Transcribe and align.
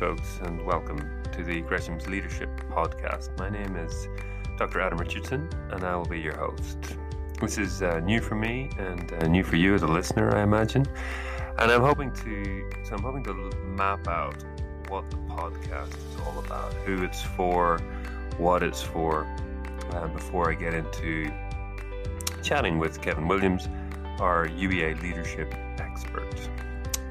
Folks, 0.00 0.40
and 0.44 0.64
welcome 0.64 0.98
to 1.30 1.44
the 1.44 1.60
Gresham's 1.60 2.08
Leadership 2.08 2.48
Podcast. 2.70 3.38
My 3.38 3.50
name 3.50 3.76
is 3.76 4.08
Dr. 4.56 4.80
Adam 4.80 4.96
Richardson, 4.96 5.46
and 5.72 5.84
I 5.84 5.94
will 5.94 6.06
be 6.06 6.18
your 6.18 6.38
host. 6.38 6.78
This 7.38 7.58
is 7.58 7.82
uh, 7.82 8.00
new 8.00 8.22
for 8.22 8.34
me 8.34 8.70
and 8.78 9.12
uh, 9.12 9.26
new 9.26 9.44
for 9.44 9.56
you 9.56 9.74
as 9.74 9.82
a 9.82 9.86
listener, 9.86 10.34
I 10.34 10.42
imagine. 10.42 10.86
And 11.58 11.70
I'm 11.70 11.82
hoping 11.82 12.12
to, 12.12 12.70
so 12.82 12.94
I'm 12.94 13.02
hoping 13.02 13.22
to 13.24 13.34
map 13.76 14.08
out 14.08 14.42
what 14.88 15.10
the 15.10 15.18
podcast 15.18 15.90
is 15.90 16.20
all 16.24 16.38
about, 16.38 16.72
who 16.86 17.02
it's 17.04 17.20
for, 17.20 17.78
what 18.38 18.62
it's 18.62 18.80
for, 18.80 19.26
uh, 19.92 20.08
before 20.08 20.50
I 20.50 20.54
get 20.54 20.72
into 20.72 21.30
chatting 22.42 22.78
with 22.78 23.02
Kevin 23.02 23.28
Williams, 23.28 23.68
our 24.18 24.48
UEA 24.48 24.98
leadership 25.02 25.54
expert. 25.78 26.49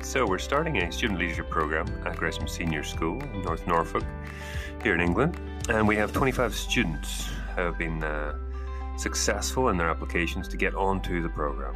So, 0.09 0.25
we're 0.25 0.39
starting 0.39 0.75
a 0.77 0.91
student 0.91 1.19
leadership 1.19 1.51
program 1.51 1.85
at 2.03 2.17
Gresham 2.17 2.47
Senior 2.47 2.83
School 2.83 3.21
in 3.21 3.43
North 3.43 3.67
Norfolk, 3.67 4.03
here 4.81 4.95
in 4.95 5.01
England, 5.01 5.39
and 5.69 5.87
we 5.87 5.95
have 5.97 6.11
25 6.11 6.55
students 6.55 7.27
who 7.55 7.61
have 7.61 7.77
been 7.77 8.03
uh, 8.03 8.35
successful 8.97 9.69
in 9.69 9.77
their 9.77 9.87
applications 9.87 10.47
to 10.47 10.57
get 10.57 10.73
onto 10.73 11.21
the 11.21 11.29
program. 11.29 11.75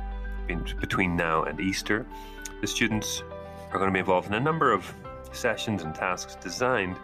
In, 0.49 0.65
between 0.81 1.15
now 1.15 1.43
and 1.43 1.59
Easter, 1.59 2.07
the 2.59 2.65
students 2.65 3.21
are 3.71 3.77
going 3.77 3.89
to 3.89 3.93
be 3.93 3.99
involved 3.99 4.25
in 4.25 4.33
a 4.33 4.39
number 4.39 4.71
of 4.71 4.91
sessions 5.31 5.83
and 5.83 5.93
tasks 5.93 6.33
designed 6.33 6.97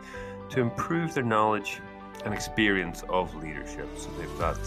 to 0.49 0.61
improve 0.61 1.14
their 1.14 1.23
knowledge 1.23 1.80
and 2.25 2.33
experience 2.33 3.03
of 3.08 3.36
leadership. 3.36 3.88
So, 3.99 4.09
they've 4.17 4.39
got 4.39 4.58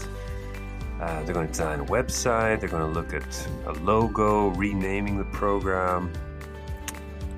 uh, 1.01 1.23
they're 1.23 1.33
going 1.33 1.47
to 1.47 1.51
design 1.51 1.81
a 1.81 1.85
website, 1.85 2.61
they're 2.61 2.69
going 2.69 2.93
to 2.93 2.99
look 2.99 3.13
at 3.13 3.47
a 3.65 3.73
logo, 3.83 4.47
renaming 4.51 5.17
the 5.17 5.25
program, 5.25 6.13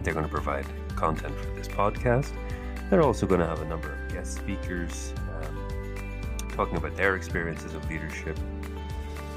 they're 0.06 0.14
going 0.14 0.26
to 0.26 0.32
provide 0.32 0.66
content 0.96 1.36
for 1.36 1.50
this 1.52 1.68
podcast. 1.68 2.32
They're 2.90 3.02
also 3.02 3.26
going 3.26 3.40
to 3.40 3.48
have 3.48 3.62
a 3.62 3.66
number 3.66 3.92
of 3.92 4.14
guest 4.14 4.38
speakers 4.38 5.14
um, 5.42 5.98
talking 6.50 6.78
about 6.78 6.96
their 6.96 7.16
experiences 7.16 7.74
of 7.74 7.90
leadership. 7.90 8.38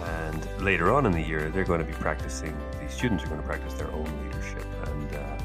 And 0.04 0.62
later 0.62 0.92
on 0.92 1.06
in 1.06 1.12
the 1.12 1.22
year, 1.22 1.50
they're 1.50 1.64
going 1.64 1.80
to 1.80 1.86
be 1.86 1.94
practicing, 1.94 2.56
these 2.80 2.92
students 2.92 3.24
are 3.24 3.28
going 3.28 3.40
to 3.40 3.46
practice 3.46 3.74
their 3.74 3.90
own 3.90 4.08
leadership 4.24 4.64
and 4.84 5.16
uh, 5.16 5.38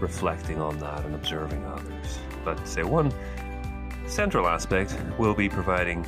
reflecting 0.00 0.60
on 0.60 0.78
that 0.78 1.04
and 1.04 1.14
observing 1.14 1.64
others. 1.64 2.18
But 2.44 2.66
say 2.66 2.82
one 2.82 3.12
central 4.06 4.46
aspect 4.48 4.96
will 5.18 5.34
be 5.34 5.48
providing 5.48 6.04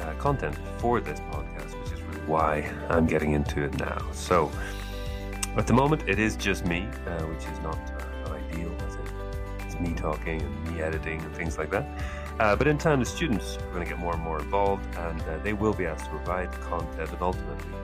uh, 0.00 0.14
content 0.18 0.56
for 0.78 1.00
this 1.00 1.20
podcast, 1.20 1.78
which 1.80 1.92
is 1.92 2.02
really 2.02 2.20
why 2.26 2.72
I'm 2.88 3.06
getting 3.06 3.32
into 3.32 3.62
it 3.62 3.78
now. 3.78 3.98
So 4.12 4.50
at 5.56 5.66
the 5.66 5.72
moment, 5.72 6.02
it 6.06 6.18
is 6.18 6.36
just 6.36 6.64
me, 6.66 6.88
uh, 7.06 7.22
which 7.24 7.44
is 7.44 7.58
not? 7.60 7.97
Me 9.80 9.94
talking 9.94 10.42
and 10.42 10.74
me 10.74 10.82
editing 10.82 11.20
and 11.20 11.34
things 11.34 11.58
like 11.58 11.70
that. 11.70 11.86
Uh, 12.40 12.54
but 12.54 12.66
in 12.66 12.78
time, 12.78 13.00
the 13.00 13.06
students 13.06 13.56
are 13.56 13.70
going 13.72 13.82
to 13.82 13.88
get 13.88 13.98
more 13.98 14.14
and 14.14 14.22
more 14.22 14.40
involved, 14.40 14.84
and 14.96 15.20
uh, 15.22 15.38
they 15.42 15.52
will 15.52 15.72
be 15.72 15.86
asked 15.86 16.04
to 16.04 16.10
provide 16.10 16.50
content 16.62 17.10
and 17.10 17.22
ultimately 17.22 17.74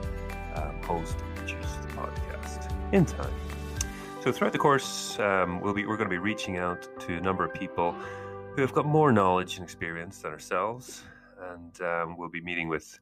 um, 0.55 0.81
host 0.83 1.17
and 1.19 1.35
produce 1.35 1.73
the 1.81 1.87
podcast 1.89 2.71
in 2.93 3.05
time. 3.05 3.33
So 4.21 4.31
throughout 4.31 4.53
the 4.53 4.59
course, 4.59 5.19
um, 5.19 5.61
we'll 5.61 5.73
be 5.73 5.85
we're 5.85 5.97
going 5.97 6.09
to 6.09 6.13
be 6.13 6.17
reaching 6.17 6.57
out 6.57 6.87
to 7.01 7.17
a 7.17 7.21
number 7.21 7.45
of 7.45 7.53
people 7.53 7.95
who 8.55 8.61
have 8.61 8.73
got 8.73 8.85
more 8.85 9.11
knowledge 9.11 9.57
and 9.57 9.63
experience 9.63 10.19
than 10.19 10.31
ourselves, 10.31 11.03
and 11.51 11.81
um, 11.81 12.17
we'll 12.17 12.29
be 12.29 12.41
meeting 12.41 12.69
with 12.69 12.97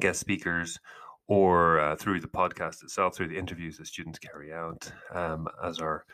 guest 0.00 0.18
speakers 0.18 0.80
or 1.26 1.78
uh, 1.78 1.94
through 1.96 2.20
the 2.20 2.26
podcast 2.26 2.82
itself, 2.82 3.14
through 3.14 3.28
the 3.28 3.38
interviews 3.38 3.76
that 3.76 3.86
students 3.86 4.18
carry 4.18 4.52
out 4.52 4.90
um, 5.12 5.46
as 5.62 5.78
our 5.78 6.04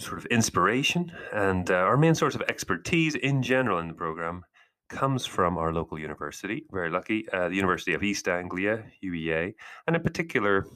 sort 0.00 0.18
of 0.18 0.26
inspiration 0.26 1.12
and 1.32 1.70
uh, 1.70 1.74
our 1.74 1.96
main 1.96 2.14
source 2.14 2.34
of 2.34 2.42
expertise 2.42 3.14
in 3.14 3.42
general 3.42 3.78
in 3.78 3.88
the 3.88 3.94
program 3.94 4.44
comes 4.88 5.24
from 5.26 5.56
our 5.56 5.72
local 5.72 5.98
university. 5.98 6.64
Very 6.72 6.90
lucky, 6.90 7.28
uh, 7.32 7.48
the 7.48 7.54
University 7.54 7.94
of 7.94 8.02
East 8.02 8.26
Anglia 8.28 8.84
(UEA), 9.04 9.54
and 9.86 9.96
in 9.96 10.02
particular. 10.02 10.66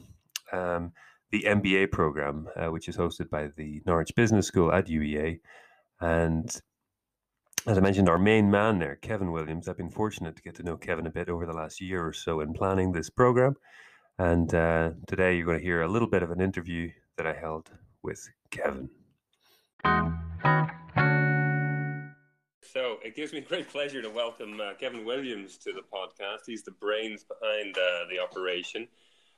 Um, 0.51 0.93
the 1.31 1.43
MBA 1.43 1.91
program, 1.91 2.47
uh, 2.55 2.67
which 2.67 2.87
is 2.87 2.95
hosted 2.95 3.29
by 3.29 3.47
the 3.57 3.81
Norwich 3.85 4.13
Business 4.15 4.47
School 4.47 4.71
at 4.71 4.87
UEA. 4.87 5.39
And 5.99 6.49
as 7.67 7.77
I 7.77 7.81
mentioned, 7.81 8.07
our 8.07 8.19
main 8.19 8.49
man 8.51 8.79
there, 8.79 8.95
Kevin 8.95 9.31
Williams, 9.31 9.67
I've 9.67 9.77
been 9.77 9.89
fortunate 9.89 10.35
to 10.35 10.41
get 10.41 10.55
to 10.55 10.63
know 10.63 10.77
Kevin 10.77 11.07
a 11.07 11.11
bit 11.11 11.29
over 11.29 11.45
the 11.45 11.53
last 11.53 11.81
year 11.81 12.05
or 12.05 12.13
so 12.13 12.41
in 12.41 12.53
planning 12.53 12.91
this 12.91 13.09
program. 13.09 13.55
And 14.17 14.53
uh, 14.53 14.91
today 15.07 15.35
you're 15.35 15.45
going 15.45 15.57
to 15.57 15.63
hear 15.63 15.81
a 15.81 15.87
little 15.87 16.07
bit 16.07 16.23
of 16.23 16.31
an 16.31 16.39
interview 16.39 16.91
that 17.17 17.27
I 17.27 17.33
held 17.33 17.71
with 18.03 18.29
Kevin. 18.51 18.89
So 22.61 22.97
it 23.03 23.15
gives 23.15 23.31
me 23.31 23.39
great 23.47 23.69
pleasure 23.69 24.01
to 24.01 24.09
welcome 24.09 24.59
uh, 24.59 24.73
Kevin 24.73 25.05
Williams 25.05 25.57
to 25.59 25.71
the 25.71 25.81
podcast. 25.81 26.39
He's 26.45 26.63
the 26.63 26.71
brains 26.71 27.23
behind 27.23 27.77
uh, 27.77 28.05
the 28.09 28.19
operation. 28.19 28.87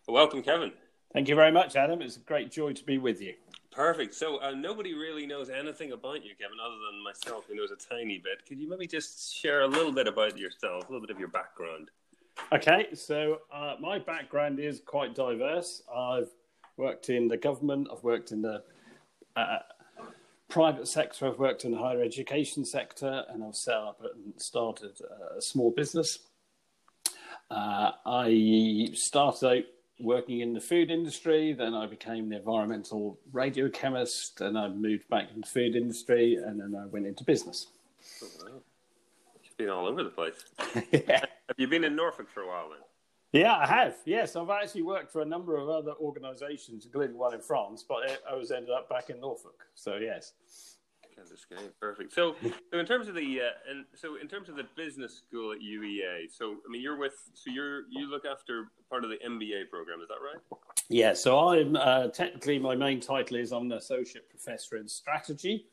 Welcome, 0.08 0.42
Kevin. 0.42 0.72
Thank 1.14 1.28
you 1.28 1.36
very 1.36 1.52
much, 1.52 1.76
Adam. 1.76 2.02
It's 2.02 2.18
a 2.18 2.22
great 2.22 2.50
joy 2.50 2.74
to 2.74 2.84
be 2.84 2.98
with 2.98 3.22
you. 3.22 3.36
Perfect. 3.72 4.16
So 4.16 4.42
uh, 4.42 4.52
nobody 4.52 4.96
really 4.96 5.28
knows 5.28 5.50
anything 5.52 5.92
about 5.92 6.24
you, 6.26 6.32
Kevin, 6.40 6.58
other 6.60 6.78
than 6.90 7.04
myself, 7.04 7.46
who 7.48 7.56
knows 7.56 7.70
a 7.70 7.76
tiny 7.76 8.18
bit. 8.18 8.44
Could 8.48 8.60
you 8.60 8.68
maybe 8.68 8.88
just 8.88 9.36
share 9.36 9.62
a 9.62 9.68
little 9.68 9.92
bit 9.92 10.08
about 10.08 10.38
yourself, 10.38 10.90
a 10.90 10.92
little 10.92 11.06
bit 11.06 11.14
of 11.14 11.20
your 11.20 11.30
background? 11.30 11.92
Okay, 12.52 12.88
so 12.94 13.42
uh, 13.54 13.76
my 13.80 14.00
background 14.00 14.60
is 14.60 14.82
quite 14.84 15.14
diverse. 15.14 15.84
I've 15.96 16.30
worked 16.78 17.10
in 17.10 17.28
the 17.28 17.38
government, 17.38 17.90
I've 17.92 18.04
worked 18.04 18.32
in 18.32 18.42
the 18.42 18.64
uh, 19.36 19.60
private 20.50 20.88
sector, 20.88 21.28
I've 21.28 21.40
worked 21.40 21.66
in 21.66 21.72
the 21.72 21.78
higher 21.78 22.02
education 22.02 22.66
sector, 22.66 23.24
and 23.30 23.44
I've 23.44 23.56
set 23.56 23.76
up 23.76 24.02
and 24.02 24.40
started 24.42 25.00
a 25.38 25.42
small 25.42 25.72
business. 25.72 26.20
Uh, 27.50 27.92
I 28.06 28.90
started 28.94 29.48
out 29.48 29.64
working 30.00 30.42
in 30.42 30.54
the 30.54 30.62
food 30.62 30.92
industry, 30.92 31.54
then 31.54 31.74
I 31.74 31.88
became 31.88 32.30
the 32.30 32.38
environmental 32.38 33.20
radiochemist, 33.32 34.42
and 34.42 34.58
I 34.58 34.68
moved 34.68 35.08
back 35.10 35.30
into 35.30 35.42
the 35.42 35.48
food 35.48 35.76
industry, 35.76 36.36
and 36.36 36.60
then 36.60 36.76
I 36.80 36.86
went 36.88 37.08
into 37.08 37.24
business. 37.24 37.68
Oh, 38.24 38.28
wow. 38.42 38.62
You've 39.44 39.58
been 39.58 39.70
all 39.70 39.88
over 39.88 40.04
the 40.04 40.10
place. 40.10 40.46
yeah. 40.92 41.26
Have 41.48 41.58
you 41.58 41.68
been 41.68 41.84
in 41.84 41.96
Norfolk 41.96 42.30
for 42.30 42.42
a 42.42 42.48
while 42.48 42.70
then? 42.70 42.80
Yeah, 43.38 43.56
I 43.56 43.68
have. 43.68 43.96
Yes, 44.06 44.36
I've 44.36 44.50
actually 44.50 44.84
worked 44.84 45.12
for 45.12 45.22
a 45.22 45.26
number 45.26 45.58
of 45.58 45.70
other 45.70 45.94
organisations, 46.02 46.86
including 46.86 47.18
one 47.18 47.34
in 47.34 47.42
France, 47.42 47.86
but 47.88 48.22
I 48.30 48.36
was 48.36 48.52
ended 48.52 48.72
up 48.72 48.90
back 48.90 49.10
in 49.10 49.20
Norfolk. 49.20 49.66
So 49.76 49.96
yes. 49.96 50.34
Okay, 51.52 51.68
perfect. 51.80 52.14
So, 52.14 52.36
so 52.72 52.80
in 52.80 52.86
terms 52.86 53.08
of 53.08 53.16
the 53.16 53.42
uh, 53.42 53.72
and 53.72 53.86
so 53.96 54.18
in 54.22 54.28
terms 54.28 54.50
of 54.50 54.56
the 54.56 54.66
business 54.76 55.16
school 55.18 55.52
at 55.52 55.60
UEA, 55.60 56.32
so 56.32 56.58
I 56.66 56.72
mean 56.72 56.82
you're 56.82 56.98
with 56.98 57.14
so 57.34 57.50
you're 57.50 57.90
you 57.90 58.10
look 58.10 58.24
after 58.26 58.72
part 58.90 59.04
of 59.04 59.10
the 59.10 59.18
MBA 59.18 59.70
program, 59.70 60.00
is 60.02 60.08
that 60.10 60.18
right? 60.22 60.60
Yeah. 60.90 61.14
So 61.14 61.50
I'm 61.50 61.76
uh, 61.76 62.08
technically 62.10 62.60
my 62.60 62.76
main 62.76 63.00
title 63.00 63.38
is 63.38 63.52
I'm 63.52 63.72
an 63.72 63.78
associate 63.78 64.30
professor 64.30 64.78
in 64.78 64.88
strategy. 64.88 65.66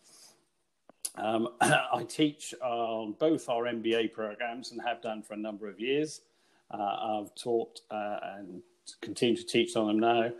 Um, 1.17 1.49
I 1.61 2.05
teach 2.09 2.55
on 2.63 3.15
both 3.19 3.49
our 3.49 3.65
MBA 3.65 4.13
programs 4.13 4.73
and 4.73 4.81
have 4.83 5.03
done 5.03 5.23
for 5.23 5.35
a 5.35 5.39
number 5.39 5.69
of 5.69 5.79
years. 5.79 6.23
Uh, 6.71 7.21
I've 7.21 7.35
taught 7.35 7.81
uh, 7.91 8.19
and 8.37 8.63
continue 9.01 9.37
to 9.37 9.47
teach 9.47 9.77
on 9.77 9.87
them 9.87 9.99
now. 10.01 10.31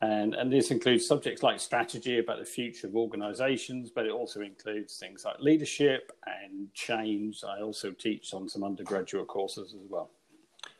And, 0.00 0.34
and 0.34 0.52
this 0.52 0.70
includes 0.70 1.06
subjects 1.06 1.42
like 1.42 1.58
strategy 1.58 2.20
about 2.20 2.38
the 2.38 2.44
future 2.44 2.86
of 2.86 2.94
organizations, 2.94 3.90
but 3.90 4.06
it 4.06 4.12
also 4.12 4.40
includes 4.42 4.96
things 4.96 5.24
like 5.24 5.40
leadership 5.40 6.12
and 6.26 6.72
change. 6.72 7.42
I 7.42 7.60
also 7.62 7.90
teach 7.90 8.32
on 8.32 8.48
some 8.48 8.62
undergraduate 8.62 9.26
courses 9.26 9.74
as 9.74 9.88
well. 9.88 10.10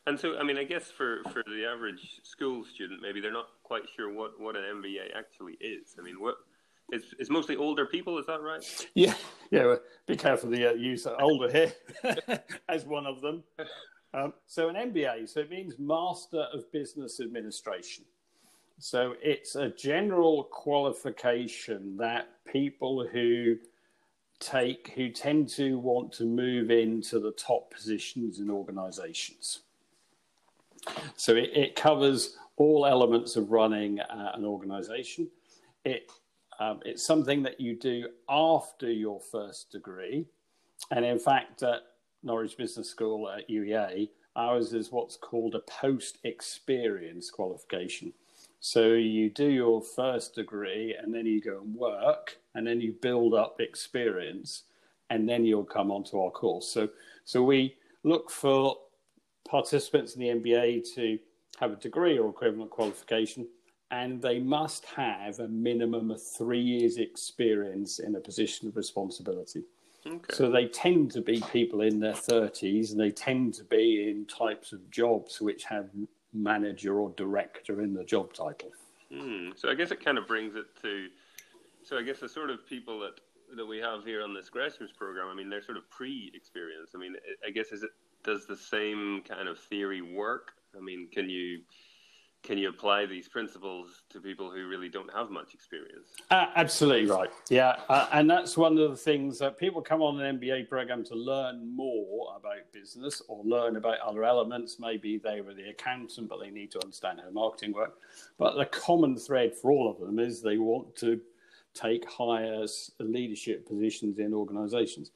And 0.07 0.19
so, 0.19 0.39
I 0.39 0.45
mean, 0.45 0.57
I 0.57 0.65
guess 0.65 0.91
for, 0.91 1.23
for 1.33 1.43
the 1.47 1.67
average 1.67 2.21
school 2.23 2.65
student, 2.65 3.03
maybe 3.03 3.21
they're 3.21 3.33
not 3.33 3.49
quite 3.65 3.83
sure 3.95 4.13
what, 4.13 4.41
what 4.41 4.57
an 4.57 4.63
MBA 4.63 5.17
actually 5.17 5.55
is. 5.61 5.97
I 5.99 6.03
mean, 6.03 6.21
what 6.21 6.37
it's, 6.91 7.07
it's 7.19 7.29
mostly 7.29 7.57
older 7.57 7.87
people, 7.87 8.19
is 8.19 8.27
that 8.27 8.41
right? 8.41 8.63
Yeah, 8.95 9.15
yeah. 9.51 9.67
Well, 9.67 9.81
be 10.07 10.17
careful 10.17 10.49
the 10.49 10.71
uh, 10.71 10.73
use 10.75 11.07
of 11.07 11.21
older 11.21 11.51
here 11.51 11.73
as 12.69 12.87
one 12.87 13.05
of 13.05 13.21
them. 13.21 13.43
Um, 14.15 14.33
so 14.47 14.69
an 14.69 14.77
MBA, 14.77 15.29
so 15.29 15.41
it 15.41 15.51
means 15.51 15.79
Master 15.79 16.47
of 16.53 16.71
Business 16.73 17.21
Administration. 17.21 18.05
So 18.79 19.15
it's 19.23 19.57
a 19.57 19.69
general 19.69 20.45
qualification 20.45 21.97
that 21.99 22.29
people 22.51 23.07
who 23.07 23.57
take, 24.41 24.93
who 24.95 25.11
tend 25.11 25.49
to 25.51 25.79
want 25.79 26.13
to 26.13 26.25
move 26.25 26.71
into 26.71 27.19
the 27.19 27.33
top 27.33 27.73
positions 27.73 28.39
in 28.39 28.51
organizations. 28.51 29.61
So 31.17 31.35
it, 31.35 31.51
it 31.55 31.77
covers 31.77 32.37
all 32.57 32.87
elements 32.87 33.37
of 33.37 33.51
running 33.51 34.01
uh, 34.01 34.33
an 34.35 34.45
organization. 34.45 35.29
It, 35.85 36.11
um, 36.61 36.81
it's 36.85 37.05
something 37.05 37.43
that 37.43 37.61
you 37.61 37.77
do 37.77 38.09
after 38.29 38.91
your 38.91 39.21
first 39.21 39.71
degree. 39.71 40.25
And 40.91 41.05
in 41.05 41.19
fact, 41.19 41.63
at 41.63 41.83
Norwich 42.23 42.57
Business 42.57 42.89
School 42.89 43.29
at 43.29 43.49
UEA, 43.49 44.09
ours 44.37 44.73
is 44.73 44.93
what's 44.93 45.17
called 45.17 45.55
a 45.55 45.61
post 45.61 46.19
experience 46.25 47.31
qualification. 47.31 48.13
So 48.61 48.95
you 48.95 49.31
do 49.31 49.49
your 49.49 49.83
first 49.83 50.35
degree 50.35 50.97
and 51.01 51.15
then 51.15 51.27
you 51.27 51.41
go 51.41 51.61
and 51.61 51.75
work 51.75 52.39
and 52.55 52.67
then 52.67 52.81
you 52.81 52.93
build 52.93 53.35
up 53.35 53.61
experience, 53.61 54.65
and 55.11 55.29
then 55.29 55.45
you'll 55.45 55.65
come 55.65 55.91
onto 55.91 56.21
our 56.21 56.31
course. 56.31 56.67
So, 56.69 56.89
so 57.25 57.43
we 57.43 57.77
look 58.03 58.31
for 58.31 58.77
participants 59.49 60.15
in 60.15 60.21
the 60.21 60.29
MBA 60.29 60.95
to 60.95 61.19
have 61.61 61.73
a 61.73 61.77
degree 61.77 62.19
or 62.19 62.29
equivalent 62.29 62.71
qualification, 62.71 63.47
and 63.91 64.21
they 64.21 64.39
must 64.41 64.85
have 64.87 65.39
a 65.39 65.49
minimum 65.49 66.11
of 66.11 66.21
three 66.23 66.61
years' 66.61 66.99
experience 66.99 68.01
in 68.01 68.17
a 68.17 68.21
position 68.21 68.69
of 68.69 68.77
responsibility. 68.77 69.63
Okay. 70.09 70.35
So 70.35 70.51
they 70.51 70.67
tend 70.67 71.11
to 71.13 71.21
be 71.21 71.43
people 71.53 71.83
in 71.83 72.01
their 72.01 72.15
30s 72.15 72.93
and 72.93 73.01
they 73.01 73.11
tend 73.11 73.55
to 73.55 73.65
be 73.65 74.09
in 74.09 74.27
types 74.27 74.73
of 74.73 74.91
jobs 74.91 75.41
which 75.41 75.65
have 75.65 75.91
manager 76.33 77.01
or 77.01 77.11
director 77.11 77.83
in 77.83 77.95
the 77.95 78.05
job 78.05 78.33
title. 78.33 78.71
Hmm. 79.13 79.51
So 79.57 79.71
I 79.71 79.75
guess 79.75 79.91
it 79.91 80.05
kind 80.05 80.19
of 80.19 80.27
brings 80.27 80.55
it 80.55 80.67
to. 80.83 81.09
So 81.83 81.99
I 81.99 82.03
guess 82.03 82.21
the 82.21 82.29
sort 82.29 82.51
of 82.51 82.67
people 82.67 83.01
that 83.01 83.21
that 83.57 83.65
we 83.65 83.79
have 83.79 84.05
here 84.05 84.23
on 84.23 84.35
this 84.35 84.51
Gresham's 84.51 84.93
program, 84.93 85.29
I 85.29 85.35
mean, 85.35 85.49
they're 85.49 85.63
sort 85.63 85.79
of 85.79 85.89
pre-experience. 85.89 86.91
I 86.95 86.99
mean, 86.99 87.17
I 87.47 87.51
guess 87.51 87.73
is 87.73 87.83
it 87.83 87.91
does 88.23 88.47
the 88.47 88.57
same 88.57 89.23
kind 89.27 89.49
of 89.49 89.59
theory 89.59 90.03
work? 90.03 90.53
I 90.77 90.81
mean, 90.81 91.09
can 91.11 91.31
you 91.31 91.61
can 92.43 92.57
you 92.57 92.69
apply 92.69 93.05
these 93.05 93.29
principles 93.29 94.05
to 94.11 94.21
people 94.21 94.51
who 94.51 94.69
really 94.69 94.89
don't 94.89 95.13
have 95.13 95.31
much 95.31 95.55
experience? 95.55 96.09
Uh, 96.31 96.47
absolutely 96.57 97.11
right. 97.11 97.31
Yeah, 97.51 97.77
uh, 97.89 98.09
and 98.13 98.31
that's 98.31 98.57
one 98.57 98.79
of 98.79 98.91
the 98.91 98.97
things 98.97 99.39
that 99.41 99.59
people 99.59 99.83
come 99.83 100.03
on 100.03 100.21
an 100.21 100.39
MBA 100.39 100.69
program 100.69 101.05
to 101.05 101.15
learn 101.15 101.75
more 101.75 102.35
about 102.37 102.73
business 102.73 103.21
or 103.29 103.45
learn 103.45 103.77
about 103.77 103.99
other 104.01 104.25
elements. 104.25 104.79
Maybe 104.79 105.19
they 105.19 105.41
were 105.41 105.55
the 105.55 105.71
accountant, 105.71 106.29
but 106.29 106.41
they 106.41 106.51
need 106.51 106.71
to 106.73 106.81
understand 106.83 107.21
how 107.23 107.31
marketing 107.31 107.73
works. 107.73 107.99
But 108.39 108.57
the 108.57 108.67
common 108.67 109.17
thread 109.17 109.55
for 109.55 109.71
all 109.71 109.91
of 109.91 109.99
them 109.99 110.19
is 110.19 110.41
they 110.41 110.59
want 110.59 110.95
to 110.97 111.21
take 111.75 112.09
higher 112.11 112.65
leadership 112.99 113.67
positions 113.67 114.19
in 114.19 114.33
organizations. 114.33 115.11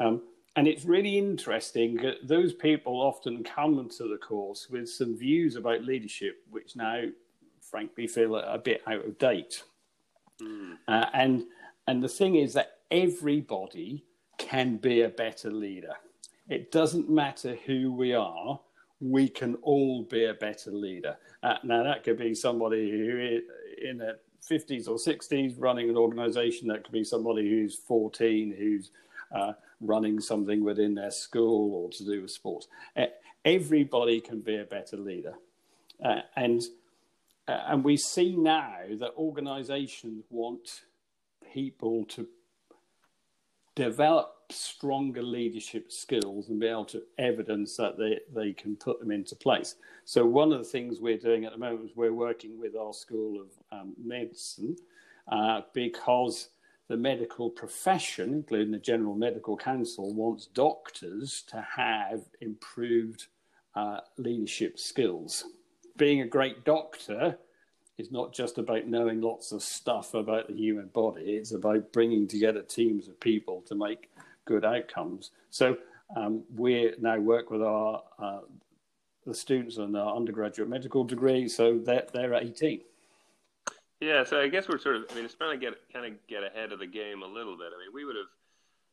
Um, 0.00 0.22
and 0.56 0.66
it's 0.66 0.84
really 0.84 1.18
interesting. 1.18 2.00
Those 2.24 2.52
people 2.52 3.00
often 3.00 3.44
come 3.44 3.88
to 3.96 4.08
the 4.08 4.18
course 4.18 4.68
with 4.68 4.88
some 4.88 5.16
views 5.16 5.56
about 5.56 5.84
leadership, 5.84 6.42
which 6.50 6.74
now, 6.74 7.04
frankly, 7.60 8.06
feel 8.06 8.36
a 8.36 8.58
bit 8.58 8.82
out 8.86 9.04
of 9.04 9.18
date. 9.18 9.62
Mm. 10.42 10.78
Uh, 10.86 11.06
and 11.12 11.44
and 11.86 12.02
the 12.02 12.08
thing 12.08 12.36
is 12.36 12.52
that 12.54 12.78
everybody 12.90 14.04
can 14.36 14.76
be 14.76 15.02
a 15.02 15.08
better 15.08 15.50
leader. 15.50 15.94
It 16.48 16.72
doesn't 16.72 17.10
matter 17.10 17.56
who 17.66 17.92
we 17.92 18.14
are; 18.14 18.58
we 19.00 19.28
can 19.28 19.54
all 19.62 20.02
be 20.04 20.24
a 20.24 20.34
better 20.34 20.70
leader. 20.70 21.16
Uh, 21.42 21.56
now, 21.62 21.82
that 21.82 22.04
could 22.04 22.18
be 22.18 22.34
somebody 22.34 22.90
who, 22.90 23.40
in 23.88 23.98
their 23.98 24.18
50s 24.48 24.88
or 24.88 24.96
60s, 24.96 25.54
running 25.58 25.88
an 25.88 25.96
organization. 25.96 26.68
That 26.68 26.84
could 26.84 26.92
be 26.92 27.04
somebody 27.04 27.48
who's 27.48 27.76
14, 27.76 28.54
who's 28.56 28.90
uh, 29.34 29.52
running 29.80 30.20
something 30.20 30.64
within 30.64 30.94
their 30.94 31.10
school 31.10 31.74
or 31.74 31.90
to 31.90 32.04
do 32.04 32.22
with 32.22 32.30
sports. 32.30 32.68
Everybody 33.44 34.20
can 34.20 34.40
be 34.40 34.56
a 34.56 34.64
better 34.64 34.96
leader. 34.96 35.34
Uh, 36.04 36.20
and, 36.36 36.62
uh, 37.46 37.62
and 37.68 37.84
we 37.84 37.96
see 37.96 38.36
now 38.36 38.76
that 38.98 39.12
organizations 39.16 40.24
want 40.30 40.82
people 41.52 42.04
to 42.06 42.26
develop 43.74 44.34
stronger 44.50 45.22
leadership 45.22 45.92
skills 45.92 46.48
and 46.48 46.58
be 46.58 46.66
able 46.66 46.84
to 46.84 47.02
evidence 47.18 47.76
that 47.76 47.96
they, 47.96 48.18
they 48.34 48.52
can 48.52 48.76
put 48.76 48.98
them 48.98 49.10
into 49.10 49.36
place. 49.36 49.76
So, 50.04 50.24
one 50.24 50.52
of 50.52 50.58
the 50.58 50.64
things 50.64 51.00
we're 51.00 51.18
doing 51.18 51.44
at 51.44 51.52
the 51.52 51.58
moment 51.58 51.84
is 51.84 51.96
we're 51.96 52.12
working 52.12 52.58
with 52.58 52.74
our 52.74 52.92
School 52.92 53.40
of 53.40 53.78
um, 53.78 53.94
Medicine 54.02 54.76
uh, 55.30 55.62
because 55.74 56.48
the 56.88 56.96
medical 56.96 57.50
profession, 57.50 58.32
including 58.32 58.72
the 58.72 58.78
General 58.78 59.14
Medical 59.14 59.56
Council, 59.56 60.12
wants 60.14 60.46
doctors 60.46 61.42
to 61.48 61.64
have 61.76 62.22
improved 62.40 63.26
uh, 63.74 63.98
leadership 64.16 64.78
skills. 64.78 65.44
Being 65.96 66.22
a 66.22 66.26
great 66.26 66.64
doctor 66.64 67.38
is 67.98 68.10
not 68.10 68.32
just 68.32 68.58
about 68.58 68.86
knowing 68.86 69.20
lots 69.20 69.52
of 69.52 69.62
stuff 69.62 70.14
about 70.14 70.48
the 70.48 70.54
human 70.54 70.86
body, 70.88 71.32
it's 71.32 71.52
about 71.52 71.92
bringing 71.92 72.26
together 72.26 72.62
teams 72.62 73.08
of 73.08 73.20
people 73.20 73.62
to 73.66 73.74
make 73.74 74.10
good 74.46 74.64
outcomes. 74.64 75.32
So 75.50 75.76
um, 76.16 76.44
we 76.54 76.92
now 77.00 77.18
work 77.18 77.50
with 77.50 77.62
our 77.62 78.02
uh, 78.18 78.40
the 79.26 79.34
students 79.34 79.76
on 79.76 79.94
our 79.94 80.16
undergraduate 80.16 80.70
medical 80.70 81.04
degree, 81.04 81.48
so 81.48 81.78
they're, 81.78 82.06
they're 82.14 82.32
18. 82.32 82.80
Yeah, 84.00 84.24
so 84.24 84.40
I 84.40 84.48
guess 84.48 84.68
we're 84.68 84.78
sort 84.78 84.96
of. 84.96 85.04
I 85.10 85.14
mean, 85.14 85.24
it's 85.24 85.34
trying 85.34 85.58
to 85.58 85.64
get 85.64 85.74
kind 85.92 86.06
of 86.06 86.12
get 86.28 86.44
ahead 86.44 86.72
of 86.72 86.78
the 86.78 86.86
game 86.86 87.22
a 87.22 87.26
little 87.26 87.56
bit. 87.56 87.74
I 87.74 87.78
mean, 87.78 87.92
we 87.92 88.04
would 88.04 88.16
have 88.16 88.30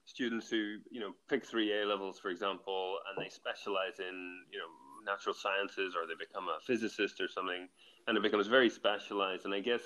students 0.06 0.50
who 0.50 0.78
you 0.90 1.00
know 1.00 1.14
pick 1.30 1.46
three 1.46 1.80
A 1.80 1.86
levels, 1.86 2.20
for 2.20 2.30
example, 2.30 2.98
and 3.10 3.24
they 3.24 3.30
specialize 3.30 4.00
in 4.00 4.44
you 4.52 4.58
know 4.58 4.70
natural 5.06 5.36
sciences 5.36 5.94
or 5.96 6.08
they 6.08 6.18
become 6.18 6.48
a 6.48 6.60
physicist 6.66 7.22
or 7.22 7.28
something, 7.28 7.68
and 8.08 8.18
it 8.18 8.24
becomes 8.24 8.48
very 8.48 8.70
specialized. 8.70 9.46
And 9.46 9.54
I 9.54 9.60
guess 9.60 9.82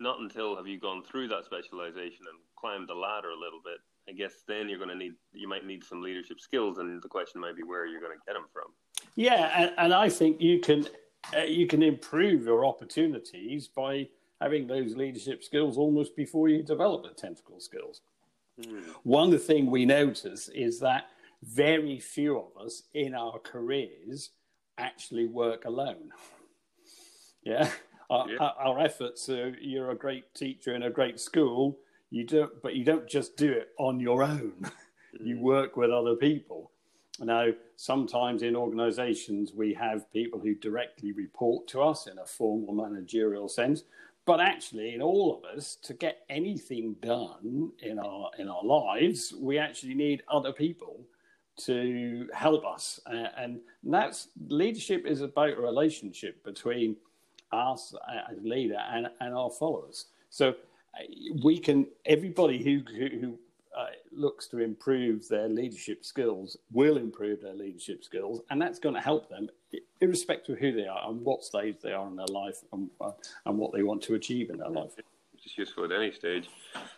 not 0.00 0.20
until 0.20 0.56
have 0.56 0.66
you 0.66 0.78
gone 0.78 1.02
through 1.02 1.28
that 1.28 1.44
specialization 1.44 2.26
and 2.28 2.38
climbed 2.56 2.88
the 2.88 2.94
ladder 2.94 3.30
a 3.30 3.38
little 3.38 3.60
bit. 3.64 3.78
I 4.08 4.12
guess 4.12 4.42
then 4.48 4.68
you're 4.68 4.78
going 4.78 4.90
to 4.90 4.96
need 4.96 5.12
you 5.32 5.48
might 5.48 5.64
need 5.64 5.84
some 5.84 6.02
leadership 6.02 6.40
skills, 6.40 6.78
and 6.78 7.02
the 7.02 7.08
question 7.08 7.40
might 7.40 7.56
be 7.56 7.62
where 7.62 7.86
you're 7.86 8.00
going 8.00 8.18
to 8.18 8.24
get 8.26 8.34
them 8.34 8.46
from. 8.52 8.72
Yeah, 9.14 9.50
and, 9.56 9.72
and 9.78 9.94
I 9.94 10.08
think 10.08 10.40
you 10.40 10.58
can 10.58 10.88
uh, 11.36 11.42
you 11.42 11.66
can 11.66 11.82
improve 11.82 12.44
your 12.44 12.66
opportunities 12.66 13.68
by 13.68 14.08
having 14.42 14.66
those 14.66 14.96
leadership 14.96 15.44
skills 15.44 15.78
almost 15.78 16.16
before 16.16 16.48
you 16.48 16.62
develop 16.62 17.04
the 17.04 17.10
technical 17.10 17.60
skills. 17.60 18.00
Mm. 18.60 18.82
One 19.04 19.38
thing 19.38 19.70
we 19.70 19.86
notice 19.86 20.48
is 20.48 20.80
that 20.80 21.04
very 21.42 22.00
few 22.00 22.38
of 22.38 22.64
us 22.64 22.82
in 22.92 23.14
our 23.14 23.38
careers 23.38 24.30
actually 24.78 25.26
work 25.26 25.64
alone. 25.64 26.10
yeah. 27.44 27.70
Our, 28.10 28.28
yeah. 28.28 28.36
our, 28.58 28.80
efforts, 28.80 29.28
uh, 29.28 29.52
you're 29.60 29.90
a 29.90 29.94
great 29.94 30.34
teacher 30.34 30.74
in 30.74 30.82
a 30.82 30.90
great 30.90 31.18
school, 31.18 31.78
you 32.10 32.24
do, 32.24 32.50
but 32.62 32.74
you 32.74 32.84
don't 32.84 33.08
just 33.08 33.36
do 33.36 33.50
it 33.50 33.70
on 33.78 34.00
your 34.00 34.22
own. 34.22 34.52
Mm. 34.60 34.70
you 35.26 35.38
work 35.38 35.76
with 35.76 35.90
other 35.90 36.16
people. 36.16 36.72
Now, 37.20 37.48
sometimes 37.76 38.42
in 38.42 38.56
organizations, 38.56 39.52
we 39.52 39.74
have 39.74 40.10
people 40.12 40.40
who 40.40 40.54
directly 40.54 41.12
report 41.12 41.68
to 41.68 41.82
us 41.82 42.06
in 42.06 42.18
a 42.18 42.26
formal 42.26 42.74
managerial 42.74 43.48
sense, 43.48 43.84
but 44.24 44.40
actually 44.40 44.94
in 44.94 45.02
all 45.02 45.36
of 45.36 45.56
us 45.56 45.76
to 45.82 45.94
get 45.94 46.24
anything 46.30 46.94
done 47.02 47.70
in 47.80 47.98
our 47.98 48.30
in 48.38 48.48
our 48.48 48.64
lives 48.64 49.34
we 49.38 49.58
actually 49.58 49.94
need 49.94 50.22
other 50.28 50.52
people 50.52 51.04
to 51.56 52.28
help 52.32 52.64
us. 52.64 53.00
Uh, 53.06 53.26
and 53.36 53.60
that's 53.82 54.28
leadership 54.48 55.06
is 55.06 55.20
about 55.20 55.50
a 55.50 55.60
relationship 55.60 56.42
between 56.44 56.96
us 57.52 57.94
as 58.30 58.38
leader 58.42 58.78
and, 58.90 59.08
and 59.20 59.34
our 59.34 59.50
followers. 59.50 60.06
So 60.30 60.50
uh, 60.50 60.54
we 61.42 61.58
can 61.58 61.86
everybody 62.06 62.62
who 62.62 62.82
who, 62.94 63.20
who 63.20 63.38
uh, 63.76 63.86
looks 64.10 64.46
to 64.48 64.58
improve 64.58 65.28
their 65.28 65.48
leadership 65.48 66.04
skills 66.04 66.56
will 66.72 66.98
improve 66.98 67.40
their 67.40 67.54
leadership 67.54 68.04
skills, 68.04 68.40
and 68.50 68.60
that's 68.60 68.78
going 68.78 68.94
to 68.94 69.00
help 69.00 69.28
them, 69.28 69.48
irrespective 70.00 70.56
of 70.56 70.60
who 70.60 70.72
they 70.72 70.86
are 70.86 71.08
and 71.08 71.22
what 71.22 71.42
stage 71.42 71.76
they 71.82 71.92
are 71.92 72.06
in 72.06 72.16
their 72.16 72.26
life 72.26 72.58
and, 72.72 72.90
uh, 73.00 73.12
and 73.46 73.58
what 73.58 73.72
they 73.72 73.82
want 73.82 74.02
to 74.02 74.14
achieve 74.14 74.50
in 74.50 74.58
their 74.58 74.68
life. 74.68 74.92
Which 75.32 75.46
is 75.46 75.56
useful 75.56 75.84
at 75.84 75.92
any 75.92 76.12
stage. 76.12 76.50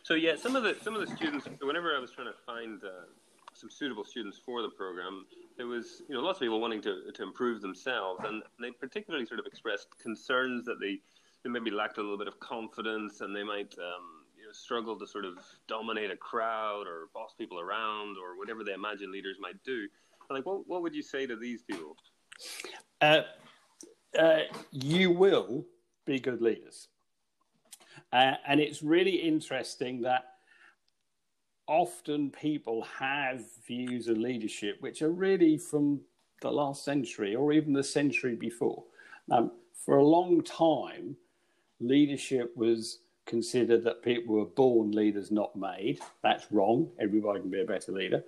So 0.02 0.14
yeah, 0.14 0.36
some 0.36 0.56
of 0.56 0.64
the 0.64 0.76
some 0.82 0.94
of 0.94 1.00
the 1.06 1.16
students. 1.16 1.46
Whenever 1.62 1.94
I 1.96 2.00
was 2.00 2.10
trying 2.10 2.26
to 2.26 2.38
find 2.44 2.82
uh, 2.82 3.06
some 3.52 3.70
suitable 3.70 4.04
students 4.04 4.38
for 4.44 4.60
the 4.62 4.68
program, 4.68 5.26
there 5.56 5.66
was 5.66 6.02
you 6.08 6.14
know 6.14 6.20
lots 6.20 6.38
of 6.38 6.40
people 6.40 6.60
wanting 6.60 6.82
to 6.82 7.12
to 7.12 7.22
improve 7.22 7.62
themselves, 7.62 8.22
and 8.24 8.42
they 8.60 8.70
particularly 8.72 9.26
sort 9.26 9.40
of 9.40 9.46
expressed 9.46 9.96
concerns 10.02 10.64
that 10.64 10.80
they, 10.80 10.98
they 11.42 11.50
maybe 11.50 11.70
lacked 11.70 11.98
a 11.98 12.02
little 12.02 12.18
bit 12.18 12.28
of 12.28 12.38
confidence, 12.40 13.20
and 13.20 13.34
they 13.34 13.44
might. 13.44 13.74
Um, 13.78 14.13
struggle 14.54 14.98
to 14.98 15.06
sort 15.06 15.24
of 15.24 15.38
dominate 15.68 16.10
a 16.10 16.16
crowd 16.16 16.86
or 16.86 17.08
boss 17.12 17.34
people 17.36 17.60
around 17.60 18.16
or 18.16 18.38
whatever 18.38 18.64
they 18.64 18.72
imagine 18.72 19.12
leaders 19.12 19.36
might 19.40 19.62
do. 19.64 19.88
Like, 20.30 20.46
what, 20.46 20.66
what 20.66 20.82
would 20.82 20.94
you 20.94 21.02
say 21.02 21.26
to 21.26 21.36
these 21.36 21.62
people? 21.62 21.96
Uh, 23.00 23.22
uh, 24.18 24.40
you 24.72 25.10
will 25.10 25.64
be 26.06 26.18
good 26.18 26.40
leaders. 26.40 26.88
Uh, 28.12 28.34
and 28.46 28.60
it's 28.60 28.82
really 28.82 29.16
interesting 29.16 30.02
that 30.02 30.24
often 31.66 32.30
people 32.30 32.86
have 32.98 33.42
views 33.66 34.08
of 34.08 34.18
leadership 34.18 34.76
which 34.80 35.00
are 35.00 35.10
really 35.10 35.56
from 35.56 36.00
the 36.42 36.50
last 36.50 36.84
century 36.84 37.34
or 37.34 37.52
even 37.52 37.72
the 37.72 37.82
century 37.82 38.34
before. 38.34 38.84
Um, 39.30 39.50
for 39.84 39.96
a 39.96 40.04
long 40.04 40.42
time, 40.42 41.16
leadership 41.80 42.52
was 42.56 43.00
considered 43.26 43.84
that 43.84 44.02
people 44.02 44.34
were 44.34 44.44
born 44.44 44.92
leaders, 44.92 45.30
not 45.30 45.56
made. 45.56 46.00
That's 46.22 46.50
wrong. 46.50 46.90
Everybody 46.98 47.40
can 47.40 47.50
be 47.50 47.60
a 47.60 47.66
better 47.66 47.92
leader. 47.92 48.24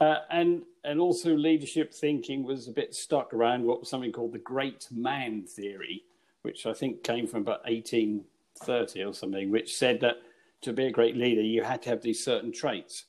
Uh, 0.00 0.18
and 0.30 0.62
and 0.84 1.00
also 1.00 1.34
leadership 1.36 1.94
thinking 1.94 2.42
was 2.42 2.66
a 2.66 2.72
bit 2.72 2.92
stuck 2.92 3.32
around 3.32 3.62
what 3.62 3.80
was 3.80 3.88
something 3.88 4.10
called 4.10 4.32
the 4.32 4.38
great 4.38 4.88
man 4.90 5.44
theory, 5.44 6.02
which 6.42 6.66
I 6.66 6.72
think 6.72 7.04
came 7.04 7.28
from 7.28 7.42
about 7.42 7.64
1830 7.66 9.04
or 9.04 9.14
something, 9.14 9.50
which 9.50 9.76
said 9.76 10.00
that 10.00 10.16
to 10.62 10.72
be 10.72 10.86
a 10.86 10.90
great 10.90 11.16
leader, 11.16 11.42
you 11.42 11.62
had 11.62 11.82
to 11.82 11.90
have 11.90 12.02
these 12.02 12.24
certain 12.24 12.52
traits. 12.52 13.04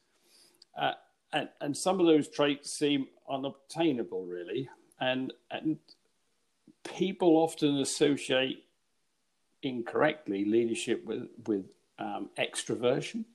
Uh, 0.80 0.94
and, 1.32 1.50
and 1.62 1.76
some 1.76 2.00
of 2.00 2.06
those 2.06 2.28
traits 2.28 2.72
seem 2.72 3.08
unobtainable, 3.30 4.26
really. 4.26 4.70
And, 5.00 5.34
and 5.50 5.78
people 6.84 7.38
often 7.38 7.78
associate 7.78 8.66
incorrectly 9.64 10.46
leadership 10.46 11.04
with, 11.06 11.28
with 11.48 11.66
um, 11.98 12.30
extroversion, 12.38 13.26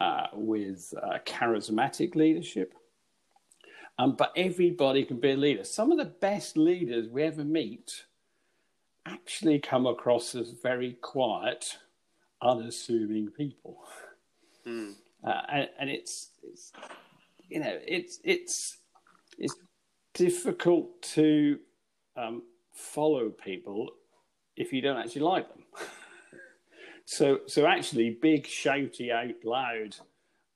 uh, 0.00 0.26
with 0.34 0.92
uh, 1.02 1.18
charismatic 1.24 2.14
leadership. 2.14 2.74
Um, 3.98 4.16
but 4.16 4.32
everybody 4.36 5.04
can 5.04 5.20
be 5.20 5.30
a 5.30 5.36
leader. 5.36 5.64
Some 5.64 5.92
of 5.92 5.98
the 5.98 6.04
best 6.04 6.56
leaders 6.56 7.08
we 7.08 7.22
ever 7.22 7.44
meet 7.44 8.04
actually 9.06 9.60
come 9.60 9.86
across 9.86 10.34
as 10.34 10.50
very 10.50 10.94
quiet, 11.00 11.78
unassuming 12.42 13.28
people. 13.28 13.78
Mm. 14.66 14.94
Uh, 15.26 15.42
and, 15.48 15.68
and 15.78 15.90
it's, 15.90 16.30
it's, 16.42 16.72
you 17.48 17.60
know, 17.60 17.78
it's 17.86 18.20
it's 18.24 18.78
it's 19.38 19.54
difficult 20.12 21.02
to 21.02 21.58
um, 22.16 22.42
follow 22.72 23.30
people 23.30 23.90
if 24.56 24.72
you 24.72 24.80
don't 24.80 24.98
actually 24.98 25.22
like 25.22 25.48
them. 25.48 25.64
so 27.04 27.40
so 27.46 27.66
actually, 27.66 28.10
big, 28.20 28.46
shouty, 28.46 29.10
out 29.12 29.44
loud 29.44 29.96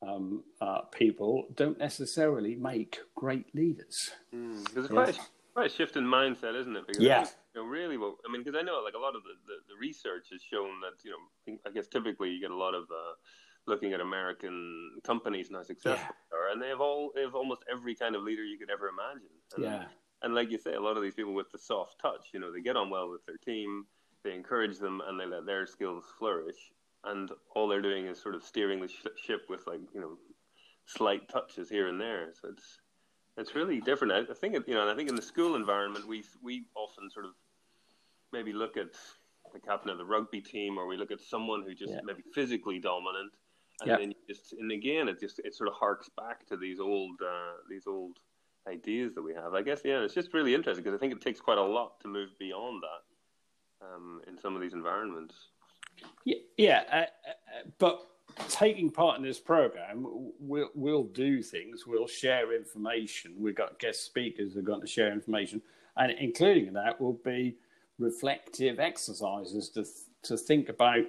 um, 0.06 0.44
uh, 0.60 0.82
people 0.92 1.48
don't 1.54 1.78
necessarily 1.78 2.54
make 2.54 2.98
great 3.14 3.54
leaders. 3.54 4.10
Mm, 4.34 4.72
there's 4.72 4.86
quite, 4.86 5.16
a, 5.16 5.20
quite 5.54 5.66
a 5.66 5.74
shift 5.74 5.96
in 5.96 6.04
mindset, 6.04 6.58
isn't 6.58 6.76
it? 6.76 6.86
Because 6.86 7.02
yeah. 7.02 7.26
you 7.54 7.62
know, 7.62 7.68
really, 7.68 7.96
well, 7.96 8.16
I 8.26 8.32
mean, 8.32 8.42
because 8.42 8.58
I 8.58 8.62
know 8.62 8.80
like 8.84 8.94
a 8.94 8.98
lot 8.98 9.16
of 9.16 9.22
the, 9.22 9.34
the, 9.46 9.74
the, 9.74 9.78
research 9.80 10.28
has 10.30 10.40
shown 10.42 10.80
that 10.80 11.04
you 11.04 11.10
know, 11.10 11.58
I 11.66 11.70
guess 11.70 11.88
typically 11.88 12.30
you 12.30 12.40
get 12.40 12.50
a 12.50 12.56
lot 12.56 12.74
of 12.74 12.84
uh, 12.84 13.14
looking 13.66 13.92
at 13.92 14.00
American 14.00 15.00
companies 15.04 15.48
and 15.48 15.56
how 15.56 15.64
successful 15.64 16.14
yeah. 16.14 16.30
they 16.30 16.36
are, 16.36 16.52
and 16.52 16.62
they 16.62 16.68
have 16.68 16.80
all 16.80 17.10
they 17.14 17.22
have 17.22 17.34
almost 17.34 17.62
every 17.70 17.94
kind 17.94 18.14
of 18.14 18.22
leader 18.22 18.44
you 18.44 18.58
could 18.58 18.70
ever 18.70 18.88
imagine. 18.88 19.30
And, 19.56 19.64
yeah. 19.64 19.84
And 20.22 20.34
like 20.34 20.50
you 20.50 20.58
say, 20.58 20.74
a 20.74 20.80
lot 20.80 20.96
of 20.96 21.02
these 21.02 21.14
people 21.14 21.34
with 21.34 21.50
the 21.52 21.58
soft 21.58 22.00
touch, 22.00 22.28
you 22.32 22.40
know, 22.40 22.52
they 22.52 22.60
get 22.60 22.76
on 22.76 22.90
well 22.90 23.10
with 23.10 23.24
their 23.26 23.36
team, 23.36 23.86
they 24.24 24.34
encourage 24.34 24.78
them, 24.78 25.00
and 25.06 25.18
they 25.18 25.26
let 25.26 25.46
their 25.46 25.66
skills 25.66 26.04
flourish. 26.18 26.72
And 27.04 27.30
all 27.54 27.68
they're 27.68 27.80
doing 27.80 28.06
is 28.06 28.20
sort 28.20 28.34
of 28.34 28.42
steering 28.42 28.80
the 28.80 28.88
sh- 28.88 29.06
ship 29.24 29.42
with 29.48 29.66
like 29.66 29.80
you 29.94 30.00
know 30.00 30.18
slight 30.86 31.28
touches 31.28 31.68
here 31.68 31.88
and 31.88 32.00
there. 32.00 32.32
So 32.40 32.48
it's 32.48 32.80
it's 33.36 33.54
really 33.54 33.80
different. 33.80 34.12
I, 34.12 34.32
I 34.32 34.34
think 34.34 34.54
it, 34.56 34.64
you 34.66 34.74
know, 34.74 34.82
and 34.82 34.90
I 34.90 34.96
think 34.96 35.08
in 35.08 35.14
the 35.14 35.22
school 35.22 35.54
environment, 35.54 36.06
we 36.08 36.24
we 36.42 36.64
often 36.74 37.08
sort 37.10 37.24
of 37.24 37.32
maybe 38.32 38.52
look 38.52 38.76
at 38.76 38.88
the 39.52 39.60
captain 39.60 39.90
of 39.90 39.98
the 39.98 40.04
rugby 40.04 40.40
team, 40.40 40.76
or 40.76 40.86
we 40.86 40.96
look 40.96 41.12
at 41.12 41.20
someone 41.20 41.62
who 41.62 41.74
just 41.74 41.92
yeah. 41.92 42.00
maybe 42.04 42.22
physically 42.34 42.80
dominant, 42.80 43.32
and 43.82 43.90
then 43.90 44.08
you 44.10 44.16
just 44.28 44.52
and 44.54 44.72
again 44.72 45.08
it 45.08 45.20
just 45.20 45.38
it 45.44 45.54
sort 45.54 45.68
of 45.68 45.74
harks 45.74 46.10
back 46.16 46.46
to 46.48 46.56
these 46.56 46.80
old 46.80 47.20
uh, 47.22 47.58
these 47.70 47.86
old 47.86 48.18
ideas 48.66 49.14
that 49.14 49.22
we 49.22 49.34
have. 49.34 49.54
I 49.54 49.62
guess 49.62 49.80
yeah, 49.84 50.00
it's 50.00 50.14
just 50.14 50.34
really 50.34 50.54
interesting 50.54 50.84
because 50.84 50.96
I 50.96 51.00
think 51.00 51.12
it 51.12 51.20
takes 51.20 51.40
quite 51.40 51.58
a 51.58 51.62
lot 51.62 52.00
to 52.00 52.08
move 52.08 52.30
beyond 52.38 52.82
that 52.82 53.86
um, 53.86 54.20
in 54.26 54.38
some 54.38 54.54
of 54.54 54.62
these 54.62 54.72
environments. 54.72 55.34
Yeah, 56.24 56.36
yeah 56.56 56.82
uh, 56.92 56.96
uh, 56.96 57.04
but 57.78 58.06
taking 58.48 58.90
part 58.90 59.16
in 59.16 59.22
this 59.22 59.40
program, 59.40 60.06
we'll 60.38 60.70
we'll 60.74 61.04
do 61.04 61.42
things. 61.42 61.86
We'll 61.86 62.06
share 62.06 62.54
information. 62.56 63.34
We've 63.38 63.54
got 63.54 63.78
guest 63.78 64.04
speakers 64.04 64.54
who 64.54 64.60
are 64.60 64.62
going 64.62 64.80
to 64.80 64.86
share 64.86 65.12
information, 65.12 65.62
and 65.96 66.12
including 66.12 66.72
that 66.74 67.00
will 67.00 67.18
be 67.24 67.56
reflective 67.98 68.78
exercises 68.78 69.70
to 69.70 69.84
to 70.22 70.36
think 70.36 70.68
about 70.68 71.04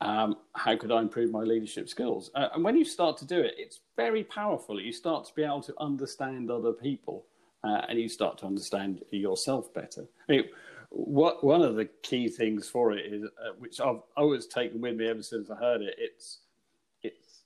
um, 0.00 0.36
how 0.54 0.76
could 0.76 0.92
I 0.92 1.00
improve 1.00 1.30
my 1.30 1.40
leadership 1.40 1.88
skills? 1.88 2.30
Uh, 2.34 2.48
and 2.54 2.62
when 2.62 2.76
you 2.76 2.84
start 2.84 3.16
to 3.18 3.26
do 3.26 3.40
it, 3.40 3.54
it's 3.56 3.80
very 3.96 4.24
powerful. 4.24 4.80
You 4.80 4.92
start 4.92 5.24
to 5.26 5.34
be 5.34 5.42
able 5.42 5.62
to 5.62 5.74
understand 5.80 6.50
other 6.50 6.72
people 6.72 7.24
uh, 7.64 7.82
and 7.88 7.98
you 7.98 8.08
start 8.08 8.38
to 8.38 8.46
understand 8.46 9.02
yourself 9.10 9.72
better. 9.72 10.04
I 10.28 10.32
mean, 10.32 10.44
what, 10.90 11.42
one 11.42 11.62
of 11.62 11.76
the 11.76 11.86
key 12.02 12.28
things 12.28 12.68
for 12.68 12.92
it 12.92 13.06
is, 13.12 13.24
uh, 13.24 13.52
which 13.58 13.80
I've 13.80 14.02
always 14.16 14.46
taken 14.46 14.80
with 14.80 14.96
me 14.96 15.08
ever 15.08 15.22
since 15.22 15.50
I 15.50 15.56
heard 15.56 15.80
it, 15.80 15.94
it's, 15.98 16.40
it's 17.02 17.42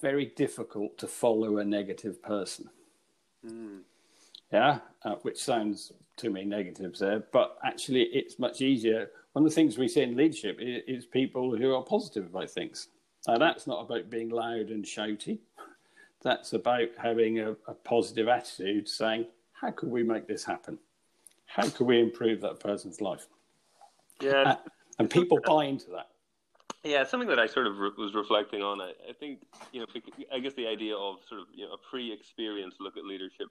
very 0.00 0.26
difficult 0.36 0.96
to 0.98 1.06
follow 1.06 1.58
a 1.58 1.64
negative 1.64 2.22
person. 2.22 2.70
Mm. 3.46 3.80
Yeah, 4.52 4.78
uh, 5.04 5.14
which 5.22 5.38
sounds 5.38 5.92
too 6.16 6.30
many 6.30 6.44
negatives 6.44 6.98
there, 6.98 7.22
but 7.32 7.56
actually, 7.62 8.02
it's 8.02 8.38
much 8.38 8.60
easier 8.60 9.10
one 9.32 9.44
of 9.44 9.50
the 9.50 9.54
things 9.54 9.78
we 9.78 9.88
see 9.88 10.02
in 10.02 10.16
leadership 10.16 10.58
is, 10.60 10.82
is 10.86 11.06
people 11.06 11.56
who 11.56 11.74
are 11.74 11.82
positive 11.82 12.26
about 12.26 12.50
things. 12.50 12.88
Now, 13.28 13.38
that's 13.38 13.66
not 13.66 13.82
about 13.82 14.10
being 14.10 14.30
loud 14.30 14.70
and 14.70 14.84
shouty. 14.84 15.38
That's 16.22 16.52
about 16.52 16.88
having 17.00 17.38
a, 17.38 17.52
a 17.66 17.74
positive 17.84 18.28
attitude, 18.28 18.88
saying, 18.88 19.26
how 19.52 19.70
could 19.70 19.90
we 19.90 20.02
make 20.02 20.26
this 20.26 20.44
happen? 20.44 20.78
How 21.46 21.68
could 21.68 21.86
we 21.86 22.00
improve 22.00 22.40
that 22.42 22.60
person's 22.60 23.00
life? 23.00 23.26
Yeah. 24.20 24.42
Uh, 24.42 24.56
and 24.98 25.10
people 25.10 25.38
buy 25.44 25.64
into 25.64 25.90
that. 25.90 26.08
Yeah, 26.82 27.04
something 27.04 27.28
that 27.28 27.38
I 27.38 27.46
sort 27.46 27.66
of 27.66 27.78
re- 27.78 27.90
was 27.98 28.14
reflecting 28.14 28.62
on. 28.62 28.80
I, 28.80 28.92
I, 29.08 29.12
think, 29.18 29.40
you 29.72 29.80
know, 29.80 29.86
I 30.32 30.38
guess 30.38 30.54
the 30.54 30.66
idea 30.66 30.96
of 30.96 31.16
sort 31.28 31.42
of 31.42 31.48
you 31.54 31.66
know, 31.66 31.72
a 31.72 31.78
pre-experience 31.90 32.76
look 32.80 32.96
at 32.96 33.04
leadership, 33.04 33.48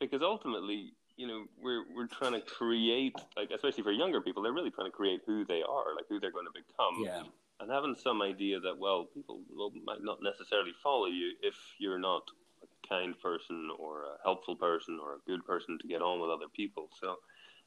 because 0.00 0.22
ultimately, 0.22 0.92
you 1.18 1.26
know 1.26 1.44
we're 1.60 1.84
we're 1.94 2.06
trying 2.06 2.32
to 2.32 2.40
create 2.40 3.14
like 3.36 3.50
especially 3.50 3.82
for 3.82 3.90
younger 3.90 4.20
people 4.20 4.42
they're 4.42 4.52
really 4.52 4.70
trying 4.70 4.86
to 4.86 4.96
create 4.96 5.20
who 5.26 5.44
they 5.44 5.62
are 5.68 5.94
like 5.96 6.06
who 6.08 6.18
they're 6.18 6.32
going 6.32 6.46
to 6.46 6.52
become. 6.54 7.04
Yeah. 7.04 7.22
And 7.60 7.72
having 7.72 7.96
some 7.98 8.22
idea 8.22 8.60
that 8.60 8.78
well 8.78 9.08
people 9.12 9.40
will, 9.50 9.72
might 9.84 10.02
not 10.02 10.18
necessarily 10.22 10.70
follow 10.82 11.06
you 11.06 11.32
if 11.42 11.56
you're 11.78 11.98
not 11.98 12.22
a 12.62 12.88
kind 12.88 13.18
person 13.20 13.68
or 13.78 14.02
a 14.04 14.22
helpful 14.22 14.54
person 14.54 15.00
or 15.02 15.14
a 15.14 15.18
good 15.26 15.44
person 15.44 15.76
to 15.80 15.88
get 15.88 16.00
on 16.00 16.20
with 16.20 16.30
other 16.30 16.48
people. 16.54 16.88
So 16.98 17.16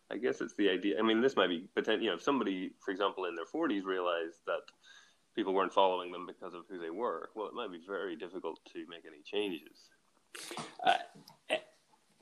i 0.10 0.18
guess 0.18 0.42
it's 0.42 0.56
the 0.56 0.70
idea 0.70 1.00
i 1.00 1.02
mean 1.02 1.22
this 1.22 1.38
might 1.38 1.48
be 1.48 1.66
potential 1.74 2.04
you 2.04 2.10
know 2.10 2.16
if 2.16 2.22
somebody 2.22 2.72
for 2.84 2.92
example 2.92 3.26
in 3.26 3.36
their 3.36 3.46
40s 3.46 3.86
realized 3.86 4.40
that 4.46 4.60
people 5.38 5.54
weren't 5.54 5.72
following 5.72 6.12
them 6.12 6.28
because 6.28 6.54
of 6.54 6.64
who 6.70 6.78
they 6.78 6.90
were 6.90 7.30
well 7.34 7.48
it 7.48 7.54
might 7.54 7.72
be 7.72 7.80
very 7.88 8.18
difficult 8.18 8.60
to 8.74 8.80
make 8.90 9.06
any 9.06 9.22
changes. 9.24 9.88
Uh, 10.86 10.94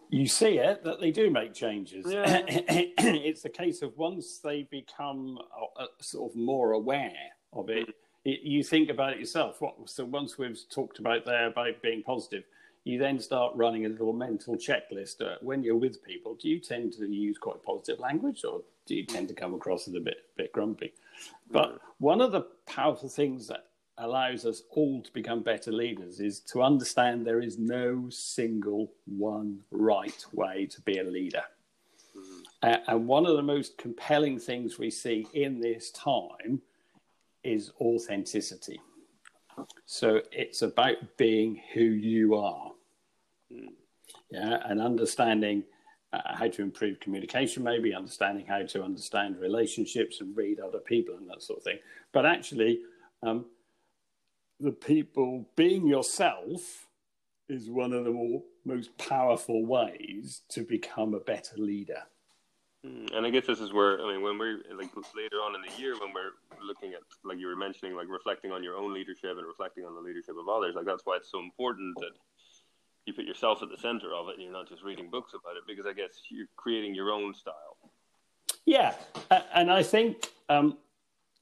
you 0.10 0.28
see 0.28 0.58
it 0.58 0.84
that 0.84 1.00
they 1.00 1.12
do 1.12 1.30
make 1.30 1.54
changes. 1.54 2.06
Yeah. 2.10 2.44
it's 2.48 3.46
a 3.46 3.50
case 3.50 3.82
of 3.82 3.96
once 3.98 4.40
they 4.40 4.64
become 4.64 5.38
uh, 5.78 5.86
sort 6.02 6.32
of 6.32 6.36
more 6.38 6.72
aware 6.74 7.14
of 7.54 7.70
it, 7.70 7.88
mm. 7.88 7.94
it, 8.26 8.42
you 8.42 8.64
think 8.64 8.90
about 8.90 9.14
it 9.14 9.20
yourself. 9.20 9.62
What, 9.62 9.90
so 9.90 10.06
once 10.06 10.38
we've 10.38 10.60
talked 10.70 11.00
about 11.00 11.26
there 11.26 11.48
about 11.48 11.82
being 11.84 12.02
positive, 12.02 12.44
you 12.86 12.98
then 12.98 13.20
start 13.20 13.54
running 13.56 13.86
a 13.86 13.90
little 13.90 14.14
mental 14.14 14.56
checklist. 14.56 15.22
Uh, 15.22 15.36
when 15.42 15.62
you're 15.62 15.76
with 15.76 16.04
people, 16.04 16.36
do 16.42 16.50
you 16.50 16.60
tend 16.60 16.94
to 16.94 17.08
use 17.08 17.38
quite 17.38 17.62
positive 17.64 18.00
language, 18.00 18.44
or 18.44 18.62
do 18.88 18.96
you 18.96 19.06
tend 19.06 19.28
to 19.28 19.36
come 19.36 19.54
across 19.54 19.88
as 19.88 19.94
a 19.94 20.00
bit 20.00 20.18
bit 20.36 20.52
grumpy? 20.52 20.94
But 21.52 21.74
mm. 21.74 21.80
one 22.00 22.20
of 22.20 22.32
the 22.32 22.48
powerful 22.66 23.10
things 23.10 23.48
that 23.48 23.66
allows 24.00 24.46
us 24.46 24.64
all 24.72 25.02
to 25.02 25.12
become 25.14 25.42
better 25.42 25.72
leaders 25.72 26.20
is 26.20 26.40
to 26.40 26.62
understand 26.62 27.26
there 27.26 27.42
is 27.42 27.58
no 27.58 28.10
single 28.10 28.92
one 29.06 29.60
right 29.72 30.26
way 30.34 30.66
to 30.68 30.82
be 30.82 31.00
a 31.00 31.04
leader. 31.04 31.44
Mm-hmm. 32.18 32.42
Uh, 32.64 32.78
and 32.88 33.08
one 33.08 33.26
of 33.26 33.36
the 33.36 33.44
most 33.44 33.78
compelling 33.78 34.40
things 34.40 34.80
we 34.80 34.90
see 34.90 35.28
in 35.34 35.60
this 35.60 35.92
time 35.92 36.62
is 37.44 37.72
authenticity. 37.80 38.80
So 39.86 40.22
it's 40.32 40.62
about 40.62 40.96
being 41.18 41.62
who 41.74 41.82
you 41.82 42.36
are. 42.36 42.72
Mm. 43.52 43.74
Yeah, 44.32 44.60
and 44.66 44.80
understanding 44.80 45.64
uh, 46.14 46.22
how 46.36 46.48
to 46.48 46.62
improve 46.62 47.00
communication, 47.00 47.64
maybe 47.64 47.94
understanding 47.94 48.46
how 48.46 48.64
to 48.64 48.84
understand 48.84 49.38
relationships 49.40 50.22
and 50.22 50.36
read 50.36 50.60
other 50.60 50.80
people 50.80 51.16
and 51.16 51.30
that 51.30 51.42
sort 51.42 51.60
of 51.60 51.64
thing. 51.64 51.80
But 52.12 52.26
actually, 52.26 52.82
um, 53.24 53.46
the 54.60 54.72
people 54.72 55.50
being 55.56 55.88
yourself 55.88 56.88
is 57.48 57.70
one 57.70 57.94
of 57.94 58.04
the 58.04 58.12
more, 58.12 58.44
most 58.66 58.96
powerful 58.98 59.66
ways 59.66 60.42
to 60.50 60.62
become 60.64 61.14
a 61.14 61.20
better 61.20 61.58
leader. 61.58 62.04
Hmm, 62.86 63.08
and 63.14 63.26
I 63.26 63.30
guess 63.30 63.48
this 63.48 63.60
is 63.60 63.74
where 63.74 64.00
I 64.02 64.14
mean, 64.14 64.22
when 64.22 64.38
we're 64.38 64.60
like 64.78 64.90
later 65.16 65.38
on 65.38 65.56
in 65.56 65.62
the 65.62 65.82
year, 65.82 65.94
when 66.00 66.14
we're 66.14 66.32
looking 66.66 66.94
at 66.94 67.02
like 67.24 67.40
you 67.40 67.48
were 67.48 67.56
mentioning, 67.56 67.96
like 67.96 68.08
reflecting 68.08 68.52
on 68.52 68.64
your 68.64 68.78
own 68.78 68.94
leadership 68.94 69.38
and 69.38 69.46
reflecting 69.46 69.86
on 69.86 69.96
the 69.96 70.02
leadership 70.02 70.36
of 70.40 70.48
others, 70.48 70.76
like 70.76 70.86
that's 70.86 71.06
why 71.06 71.18
it's 71.18 71.32
so 71.32 71.40
important 71.40 71.96
that 72.00 72.12
you 73.06 73.14
put 73.14 73.26
yourself 73.26 73.64
at 73.64 73.70
the 73.70 73.78
center 73.78 74.14
of 74.14 74.30
it, 74.30 74.36
and 74.36 74.44
you're 74.44 74.54
not 74.54 74.70
just 74.70 74.84
reading 74.84 75.10
books 75.10 75.34
about 75.34 75.58
it, 75.58 75.64
because 75.68 75.86
I 75.86 75.94
guess 75.94 76.12
you're 76.30 76.48
creating 76.56 76.94
your 76.94 77.12
own 77.12 77.34
style. 77.34 77.78
Yeah, 78.66 78.94
and 79.54 79.72
I 79.72 79.82
think 79.82 80.28
um, 80.48 80.78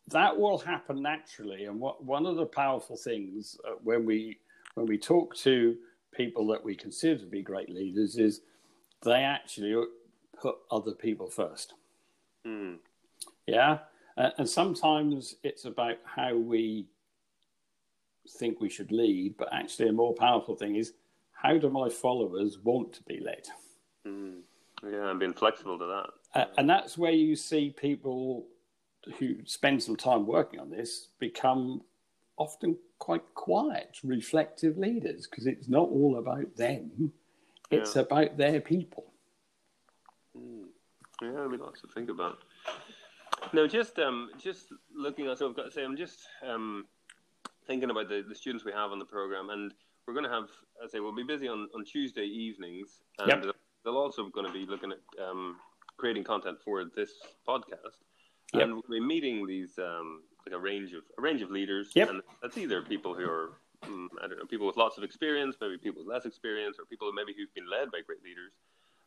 that 0.10 0.38
will 0.38 0.58
happen 0.58 1.02
naturally. 1.02 1.66
And 1.66 1.80
what, 1.80 2.04
one 2.04 2.26
of 2.26 2.38
the 2.38 2.46
powerful 2.46 2.96
things 2.96 3.58
uh, 3.68 3.76
when 3.84 4.06
we 4.06 4.40
when 4.76 4.86
we 4.86 4.98
talk 4.98 5.36
to 5.38 5.76
people 6.14 6.48
that 6.48 6.64
we 6.64 6.76
consider 6.76 7.20
to 7.20 7.26
be 7.26 7.42
great 7.42 7.70
leaders 7.70 8.18
is 8.18 8.42
they 9.04 9.24
actually 9.24 9.76
put 10.40 10.56
other 10.72 10.92
people 10.92 11.30
first. 11.30 11.74
Mm. 12.46 12.78
Yeah. 13.48 13.80
Uh, 14.18 14.30
and 14.38 14.50
sometimes 14.50 15.36
it's 15.44 15.66
about 15.66 15.98
how 16.04 16.36
we 16.36 16.88
think 18.38 18.60
we 18.60 18.70
should 18.70 18.92
lead, 18.92 19.36
but 19.38 19.50
actually, 19.52 19.90
a 19.90 19.94
more 19.94 20.14
powerful 20.14 20.56
thing 20.56 20.76
is 20.76 20.94
how 21.32 21.58
do 21.58 21.70
my 21.70 21.90
followers 21.90 22.60
want 22.60 22.94
to 22.94 23.04
be 23.04 23.20
led? 23.20 23.48
Mm. 24.08 24.42
Yeah, 24.84 25.10
and 25.10 25.20
being 25.20 25.34
flexible 25.34 25.78
to 25.80 25.86
that. 25.86 26.40
Uh, 26.40 26.46
and 26.58 26.70
that's 26.70 26.98
where 26.98 27.12
you 27.12 27.36
see 27.36 27.72
people 27.72 28.46
who 29.20 29.36
spend 29.46 29.82
some 29.82 29.96
time 29.96 30.26
working 30.26 30.60
on 30.60 30.70
this 30.70 31.10
become 31.20 31.82
often 32.38 32.78
quite 33.00 33.24
quiet, 33.34 33.98
reflective 34.04 34.78
leaders 34.78 35.28
because 35.28 35.48
it's 35.48 35.68
not 35.68 35.90
all 35.90 36.18
about 36.18 36.56
them, 36.56 37.12
it's 37.72 37.96
yeah. 37.96 38.02
about 38.04 38.38
their 38.38 38.62
people. 38.62 39.06
Mm. 40.38 40.66
Yeah, 41.22 41.32
there'll 41.32 41.50
be 41.50 41.58
lots 41.58 41.82
to 41.82 41.88
think 41.88 42.10
about. 42.10 42.38
No, 43.54 43.68
just 43.68 43.98
um, 44.00 44.30
just 44.38 44.68
looking 44.96 45.28
at 45.28 45.38
so 45.38 45.50
I've 45.50 45.56
got 45.56 45.66
to 45.66 45.72
say, 45.72 45.84
I'm 45.84 45.98
just 45.98 46.20
um, 46.48 46.86
thinking 47.66 47.90
about 47.90 48.10
the, 48.10 48.24
the 48.28 48.36
students 48.36 48.66
we 48.66 48.72
have 48.72 48.92
on 48.92 49.00
the 49.00 49.06
program, 49.06 49.50
and 49.50 49.74
we're 50.06 50.14
going 50.14 50.26
to 50.26 50.32
have, 50.32 50.50
I 50.84 50.88
say, 50.88 51.00
we'll 51.00 51.16
be 51.16 51.24
busy 51.24 51.48
on, 51.48 51.68
on 51.76 51.84
Tuesday 51.86 52.24
evenings, 52.24 53.02
and 53.20 53.28
yep. 53.28 53.56
they're 53.84 53.94
also 53.94 54.30
going 54.30 54.46
to 54.46 54.54
be 54.54 54.66
looking 54.66 54.92
at 54.92 55.24
um, 55.24 55.58
creating 55.98 56.24
content 56.24 56.58
for 56.64 56.84
this 56.96 57.12
podcast, 57.48 57.98
yep. 58.54 58.64
and 58.64 58.82
we're 58.88 59.06
meeting 59.06 59.46
these 59.46 59.78
um, 59.80 60.22
like 60.46 60.56
a 60.56 60.60
range 60.60 60.94
of 60.94 61.04
a 61.18 61.22
range 61.22 61.42
of 61.42 61.52
leaders, 61.52 61.92
yep. 61.96 62.10
and 62.10 62.22
that's 62.42 62.58
either 62.58 62.82
people 62.82 63.14
who 63.14 63.30
are 63.30 63.52
um, 63.84 64.10
I 64.24 64.28
don't 64.28 64.38
know, 64.38 64.46
people 64.46 64.68
with 64.68 64.78
lots 64.78 64.98
of 64.98 65.04
experience, 65.04 65.56
maybe 65.62 65.78
people 65.78 66.04
with 66.04 66.14
less 66.14 66.26
experience, 66.26 66.78
or 66.80 66.86
people 66.86 67.12
maybe 67.14 67.34
who've 67.38 67.54
been 67.54 67.70
led 67.70 67.92
by 67.92 68.00
great 68.06 68.24
leaders. 68.24 68.54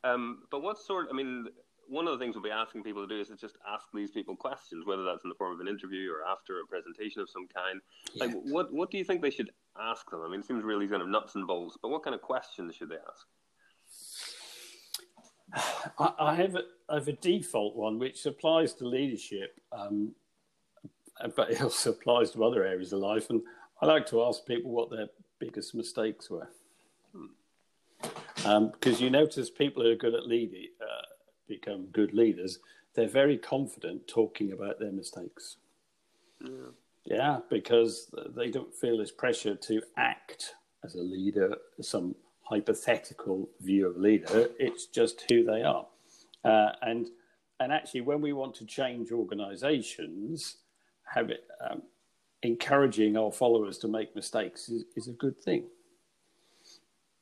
Um, 0.04 0.42
but 0.50 0.62
what 0.62 0.78
sort? 0.78 1.08
I 1.10 1.14
mean, 1.14 1.46
one 1.88 2.06
of 2.06 2.16
the 2.16 2.24
things 2.24 2.34
we'll 2.36 2.44
be 2.44 2.50
asking 2.50 2.84
people 2.84 3.06
to 3.06 3.12
do 3.12 3.20
is 3.20 3.28
to 3.28 3.36
just 3.36 3.56
ask 3.68 3.84
these 3.92 4.10
people 4.10 4.36
questions, 4.36 4.86
whether 4.86 5.04
that's 5.04 5.24
in 5.24 5.28
the 5.28 5.34
form 5.34 5.52
of 5.52 5.60
an 5.60 5.68
interview 5.68 6.10
or 6.12 6.24
after 6.30 6.60
a 6.60 6.66
presentation 6.66 7.20
of 7.20 7.28
some 7.28 7.48
kind. 7.48 7.80
Yeah. 8.14 8.26
Like, 8.26 8.34
what 8.44 8.72
what 8.72 8.90
do 8.90 8.98
you 8.98 9.04
think 9.04 9.22
they 9.22 9.30
should 9.30 9.50
ask 9.78 10.08
them? 10.10 10.22
I 10.24 10.30
mean, 10.30 10.40
it 10.40 10.46
seems 10.46 10.62
really 10.62 10.86
kind 10.86 11.02
of 11.02 11.08
nuts 11.08 11.34
and 11.34 11.46
bolts, 11.46 11.76
but 11.80 11.90
what 11.90 12.02
kind 12.02 12.14
of 12.14 12.22
questions 12.22 12.76
should 12.76 12.90
they 12.90 12.96
ask? 12.96 13.26
I 15.98 16.34
have 16.34 16.54
a, 16.54 16.62
I 16.88 16.94
have 16.94 17.08
a 17.08 17.12
default 17.12 17.76
one 17.76 17.98
which 17.98 18.26
applies 18.26 18.72
to 18.74 18.86
leadership, 18.86 19.60
um, 19.72 20.12
but 21.36 21.50
it 21.50 21.62
also 21.62 21.90
applies 21.90 22.30
to 22.32 22.44
other 22.44 22.64
areas 22.64 22.92
of 22.92 23.00
life. 23.00 23.30
And 23.30 23.42
I 23.80 23.86
like 23.86 24.06
to 24.06 24.22
ask 24.24 24.44
people 24.46 24.70
what 24.70 24.90
their 24.90 25.08
biggest 25.38 25.74
mistakes 25.74 26.30
were. 26.30 26.48
Hmm. 27.12 28.46
Um, 28.46 28.70
because 28.70 29.00
you 29.00 29.10
notice 29.10 29.50
people 29.50 29.82
who 29.82 29.90
are 29.90 29.96
good 29.96 30.14
at 30.14 30.26
leading, 30.26 30.68
uh, 30.80 31.06
become 31.48 31.86
good 31.86 32.14
leaders, 32.14 32.58
they're 32.94 33.08
very 33.08 33.38
confident 33.38 34.06
talking 34.06 34.52
about 34.52 34.78
their 34.78 34.92
mistakes. 34.92 35.56
Yeah. 36.42 36.70
yeah, 37.04 37.38
because 37.50 38.10
they 38.34 38.50
don't 38.50 38.74
feel 38.74 38.98
this 38.98 39.10
pressure 39.10 39.54
to 39.54 39.82
act 39.96 40.54
as 40.84 40.94
a 40.94 41.02
leader, 41.02 41.56
some 41.80 42.14
hypothetical 42.50 43.48
view 43.60 43.88
of 43.88 43.96
leader. 43.96 44.48
It's 44.58 44.86
just 44.86 45.24
who 45.30 45.44
they 45.44 45.62
are. 45.62 45.86
Uh, 46.44 46.72
and 46.82 47.06
and 47.60 47.72
actually, 47.72 48.00
when 48.00 48.20
we 48.20 48.32
want 48.32 48.54
to 48.56 48.64
change 48.64 49.12
organisations, 49.12 50.56
have 51.04 51.30
it, 51.30 51.44
um, 51.68 51.82
encouraging 52.42 53.16
our 53.16 53.30
followers 53.30 53.78
to 53.78 53.88
make 53.88 54.16
mistakes 54.16 54.68
is, 54.68 54.84
is 54.96 55.08
a 55.08 55.12
good 55.12 55.38
thing 55.42 55.64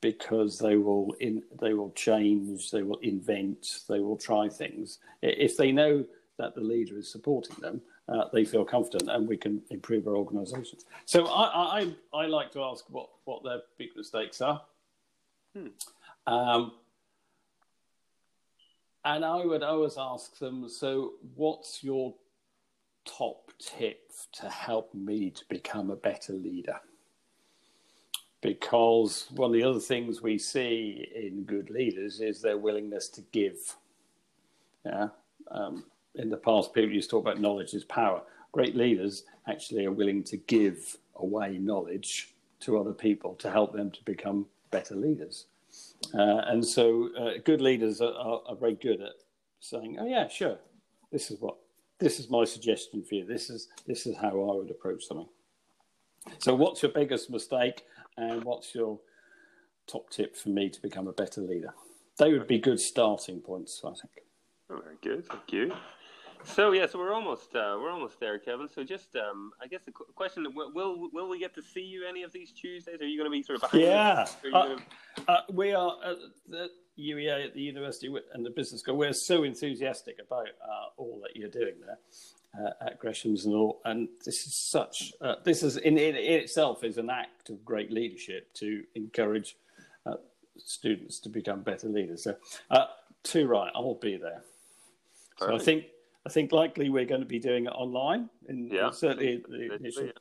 because 0.01 0.57
they 0.57 0.77
will 0.77 1.13
in, 1.19 1.43
they 1.61 1.73
will 1.73 1.91
change, 1.91 2.71
they 2.71 2.83
will 2.83 2.99
invent, 2.99 3.81
they 3.89 3.99
will 3.99 4.17
try 4.17 4.47
things. 4.47 4.99
If 5.21 5.57
they 5.57 5.71
know 5.73 6.05
that 6.37 6.55
the 6.55 6.61
leader 6.61 6.97
is 6.97 7.11
supporting 7.11 7.57
them, 7.59 7.81
uh, 8.07 8.25
they 8.31 8.45
feel 8.45 8.63
confident, 8.63 9.09
and 9.09 9.27
we 9.27 9.35
can 9.35 9.61
improve 9.69 10.07
our 10.07 10.15
organisations. 10.15 10.85
So 11.05 11.25
I, 11.27 11.81
I, 11.81 11.95
I 12.13 12.25
like 12.27 12.51
to 12.53 12.63
ask 12.63 12.85
what 12.89 13.09
what 13.25 13.43
their 13.43 13.59
big 13.77 13.89
mistakes 13.95 14.39
are, 14.41 14.61
hmm. 15.59 16.33
um, 16.33 16.71
and 19.05 19.23
I 19.23 19.45
would 19.45 19.63
always 19.63 19.95
ask 19.97 20.37
them. 20.39 20.67
So, 20.69 21.13
what's 21.35 21.83
your 21.83 22.13
top 23.05 23.51
tip 23.59 24.11
to 24.33 24.49
help 24.49 24.93
me 24.93 25.31
to 25.31 25.43
become 25.49 25.89
a 25.89 25.95
better 25.95 26.33
leader? 26.33 26.79
because 28.41 29.27
one 29.31 29.49
of 29.49 29.53
the 29.53 29.63
other 29.63 29.79
things 29.79 30.21
we 30.21 30.37
see 30.37 31.07
in 31.13 31.43
good 31.43 31.69
leaders 31.69 32.21
is 32.21 32.41
their 32.41 32.57
willingness 32.57 33.09
to 33.09 33.21
give. 33.31 33.75
Yeah. 34.85 35.09
Um, 35.51 35.85
in 36.15 36.29
the 36.29 36.37
past, 36.37 36.73
people 36.73 36.91
used 36.91 37.09
to 37.09 37.17
talk 37.17 37.25
about 37.25 37.41
knowledge 37.41 37.73
is 37.73 37.83
power. 37.83 38.21
Great 38.51 38.75
leaders 38.75 39.25
actually 39.47 39.85
are 39.85 39.91
willing 39.91 40.23
to 40.23 40.37
give 40.37 40.97
away 41.15 41.57
knowledge 41.57 42.33
to 42.61 42.79
other 42.79 42.93
people 42.93 43.35
to 43.35 43.51
help 43.51 43.73
them 43.73 43.91
to 43.91 44.03
become 44.05 44.45
better 44.71 44.95
leaders. 44.95 45.45
Uh, 46.13 46.41
and 46.47 46.65
so, 46.65 47.09
uh, 47.17 47.31
good 47.43 47.61
leaders 47.61 48.01
are, 48.01 48.13
are, 48.13 48.41
are, 48.47 48.55
very 48.55 48.75
good 48.75 49.01
at 49.01 49.13
saying, 49.59 49.97
"Oh 49.99 50.07
yeah, 50.07 50.27
sure, 50.27 50.57
this 51.11 51.29
is 51.29 51.39
what 51.39 51.57
this 51.99 52.19
is 52.19 52.29
my 52.29 52.45
suggestion 52.45 53.03
for 53.03 53.15
you. 53.15 53.25
This 53.25 53.49
is 53.49 53.67
this 53.85 54.07
is 54.07 54.15
how 54.17 54.29
I 54.29 54.55
would 54.55 54.71
approach 54.71 55.05
something." 55.05 55.29
So, 56.39 56.55
what's 56.55 56.81
your 56.81 56.91
biggest 56.91 57.29
mistake? 57.29 57.85
And 58.17 58.43
what's 58.43 58.75
your 58.75 58.99
top 59.87 60.09
tip 60.09 60.35
for 60.35 60.49
me 60.49 60.69
to 60.69 60.81
become 60.81 61.07
a 61.07 61.13
better 61.13 61.41
leader? 61.41 61.73
They 62.17 62.33
would 62.33 62.47
be 62.47 62.59
good 62.59 62.79
starting 62.79 63.39
points, 63.39 63.81
I 63.83 63.91
think. 63.91 64.25
Very 64.67 64.97
good, 65.01 65.25
thank 65.27 65.53
you. 65.53 65.71
So 66.45 66.71
yeah, 66.71 66.87
so 66.87 66.99
we're 66.99 67.13
almost 67.13 67.55
uh, 67.55 67.77
we're 67.79 67.91
almost 67.91 68.19
there, 68.19 68.39
Kevin. 68.39 68.67
So 68.69 68.83
just 68.83 69.15
um, 69.15 69.51
I 69.61 69.67
guess 69.67 69.81
the 69.85 69.91
question: 69.91 70.45
Will 70.55 71.09
will 71.11 71.29
we 71.29 71.39
get 71.39 71.53
to 71.55 71.61
see 71.61 71.81
you 71.81 72.05
any 72.07 72.23
of 72.23 72.31
these 72.31 72.51
Tuesdays? 72.51 73.01
Are 73.01 73.07
you 73.07 73.17
going 73.17 73.29
to 73.29 73.31
be 73.31 73.43
sort 73.43 73.61
of 73.61 73.69
behind? 73.69 73.83
Yeah, 73.83 74.25
uh, 74.53 74.67
gonna... 74.67 74.77
uh, 75.27 75.41
we 75.51 75.73
are 75.73 75.97
at 76.03 76.17
the 76.47 76.69
UEA 76.97 77.45
at 77.45 77.53
the 77.53 77.61
university 77.61 78.13
and 78.33 78.45
the 78.45 78.49
business 78.49 78.81
school. 78.81 78.97
We're 78.97 79.13
so 79.13 79.43
enthusiastic 79.43 80.17
about 80.25 80.47
uh, 80.61 80.89
all 80.97 81.21
that 81.23 81.35
you're 81.35 81.49
doing 81.49 81.75
there 81.85 81.97
uh, 82.57 82.71
at 82.81 82.99
Gresham's 82.99 83.45
and 83.45 83.55
all. 83.55 83.81
And 83.85 84.09
this 84.25 84.45
is 84.45 84.55
such, 84.55 85.13
uh, 85.21 85.35
this 85.43 85.63
is 85.63 85.77
in, 85.77 85.97
in, 85.97 86.15
itself 86.15 86.83
is 86.83 86.97
an 86.97 87.09
act 87.09 87.49
of 87.49 87.63
great 87.63 87.91
leadership 87.91 88.53
to 88.55 88.83
encourage 88.95 89.55
uh, 90.05 90.15
students 90.57 91.19
to 91.21 91.29
become 91.29 91.61
better 91.61 91.87
leaders. 91.87 92.23
So, 92.23 92.35
uh, 92.69 92.85
too 93.23 93.47
right, 93.47 93.71
I'll 93.75 93.95
be 93.95 94.17
there. 94.17 94.43
So 95.37 95.55
I 95.55 95.59
think 95.59 95.85
I 96.29 96.31
think 96.31 96.51
likely 96.51 96.89
we're 96.89 97.05
going 97.05 97.21
to 97.21 97.27
be 97.27 97.39
doing 97.39 97.65
it 97.65 97.69
online, 97.69 98.29
in, 98.49 98.67
yeah. 98.67 98.91
certainly 98.91 99.43
the 99.49 99.73
initial 99.73 100.05
yeah. 100.05 100.11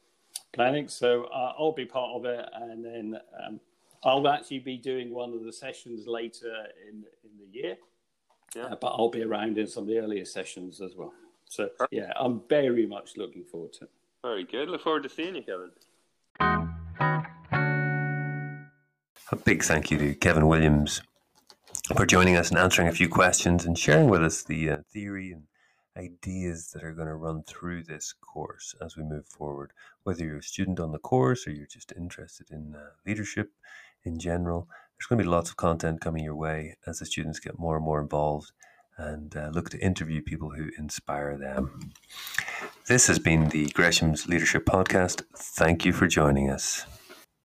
planning. 0.54 0.88
So 0.88 1.24
uh, 1.24 1.52
I'll 1.58 1.72
be 1.72 1.84
part 1.84 2.12
of 2.16 2.24
it, 2.24 2.48
and 2.54 2.82
then 2.82 3.20
um, 3.44 3.60
I'll 4.02 4.26
actually 4.26 4.60
be 4.60 4.78
doing 4.78 5.12
one 5.12 5.34
of 5.34 5.44
the 5.44 5.52
sessions 5.52 6.06
later 6.06 6.50
in 6.88 7.04
in 7.24 7.30
the 7.38 7.58
year. 7.58 7.76
Yeah. 8.56 8.68
Uh, 8.68 8.76
but 8.80 8.86
I'll 8.86 9.10
be 9.10 9.22
around 9.22 9.58
in 9.58 9.66
some 9.66 9.82
of 9.82 9.88
the 9.90 9.98
earlier 9.98 10.24
sessions 10.24 10.80
as 10.80 10.96
well. 10.96 11.12
So 11.44 11.68
yeah, 11.90 12.10
I'm 12.16 12.40
very 12.48 12.86
much 12.86 13.18
looking 13.18 13.44
forward 13.44 13.74
to 13.74 13.84
it. 13.84 13.90
Very 14.22 14.44
good. 14.44 14.70
Look 14.70 14.80
forward 14.80 15.02
to 15.02 15.10
seeing 15.10 15.36
you, 15.36 15.42
Kevin. 15.42 15.72
A 19.30 19.36
big 19.44 19.62
thank 19.62 19.90
you 19.90 19.98
to 19.98 20.14
Kevin 20.14 20.46
Williams 20.46 21.02
for 21.94 22.06
joining 22.06 22.36
us 22.36 22.48
and 22.48 22.58
answering 22.58 22.88
a 22.88 22.92
few 22.92 23.10
questions 23.10 23.66
and 23.66 23.78
sharing 23.78 24.08
with 24.08 24.24
us 24.24 24.42
the 24.42 24.70
uh, 24.70 24.76
theory 24.90 25.32
and 25.32 25.42
ideas 25.98 26.70
that 26.72 26.84
are 26.84 26.92
going 26.92 27.08
to 27.08 27.14
run 27.14 27.42
through 27.42 27.82
this 27.84 28.12
course 28.12 28.74
as 28.84 28.96
we 28.96 29.02
move 29.02 29.26
forward. 29.26 29.72
Whether 30.04 30.24
you're 30.24 30.38
a 30.38 30.42
student 30.42 30.80
on 30.80 30.92
the 30.92 30.98
course 30.98 31.46
or 31.46 31.50
you're 31.50 31.66
just 31.66 31.92
interested 31.96 32.50
in 32.50 32.74
uh, 32.76 32.90
leadership 33.06 33.52
in 34.04 34.18
general, 34.18 34.68
there's 34.96 35.06
going 35.06 35.18
to 35.18 35.24
be 35.24 35.30
lots 35.30 35.50
of 35.50 35.56
content 35.56 36.00
coming 36.00 36.24
your 36.24 36.36
way 36.36 36.76
as 36.86 36.98
the 37.00 37.06
students 37.06 37.40
get 37.40 37.58
more 37.58 37.76
and 37.76 37.84
more 37.84 38.00
involved 38.00 38.52
and 38.96 39.36
uh, 39.36 39.50
look 39.52 39.70
to 39.70 39.78
interview 39.78 40.20
people 40.20 40.50
who 40.50 40.70
inspire 40.76 41.36
them. 41.36 41.92
This 42.86 43.06
has 43.06 43.18
been 43.18 43.48
the 43.48 43.66
Gresham's 43.70 44.26
Leadership 44.26 44.64
Podcast. 44.64 45.22
Thank 45.36 45.84
you 45.84 45.92
for 45.92 46.06
joining 46.06 46.50
us. 46.50 46.84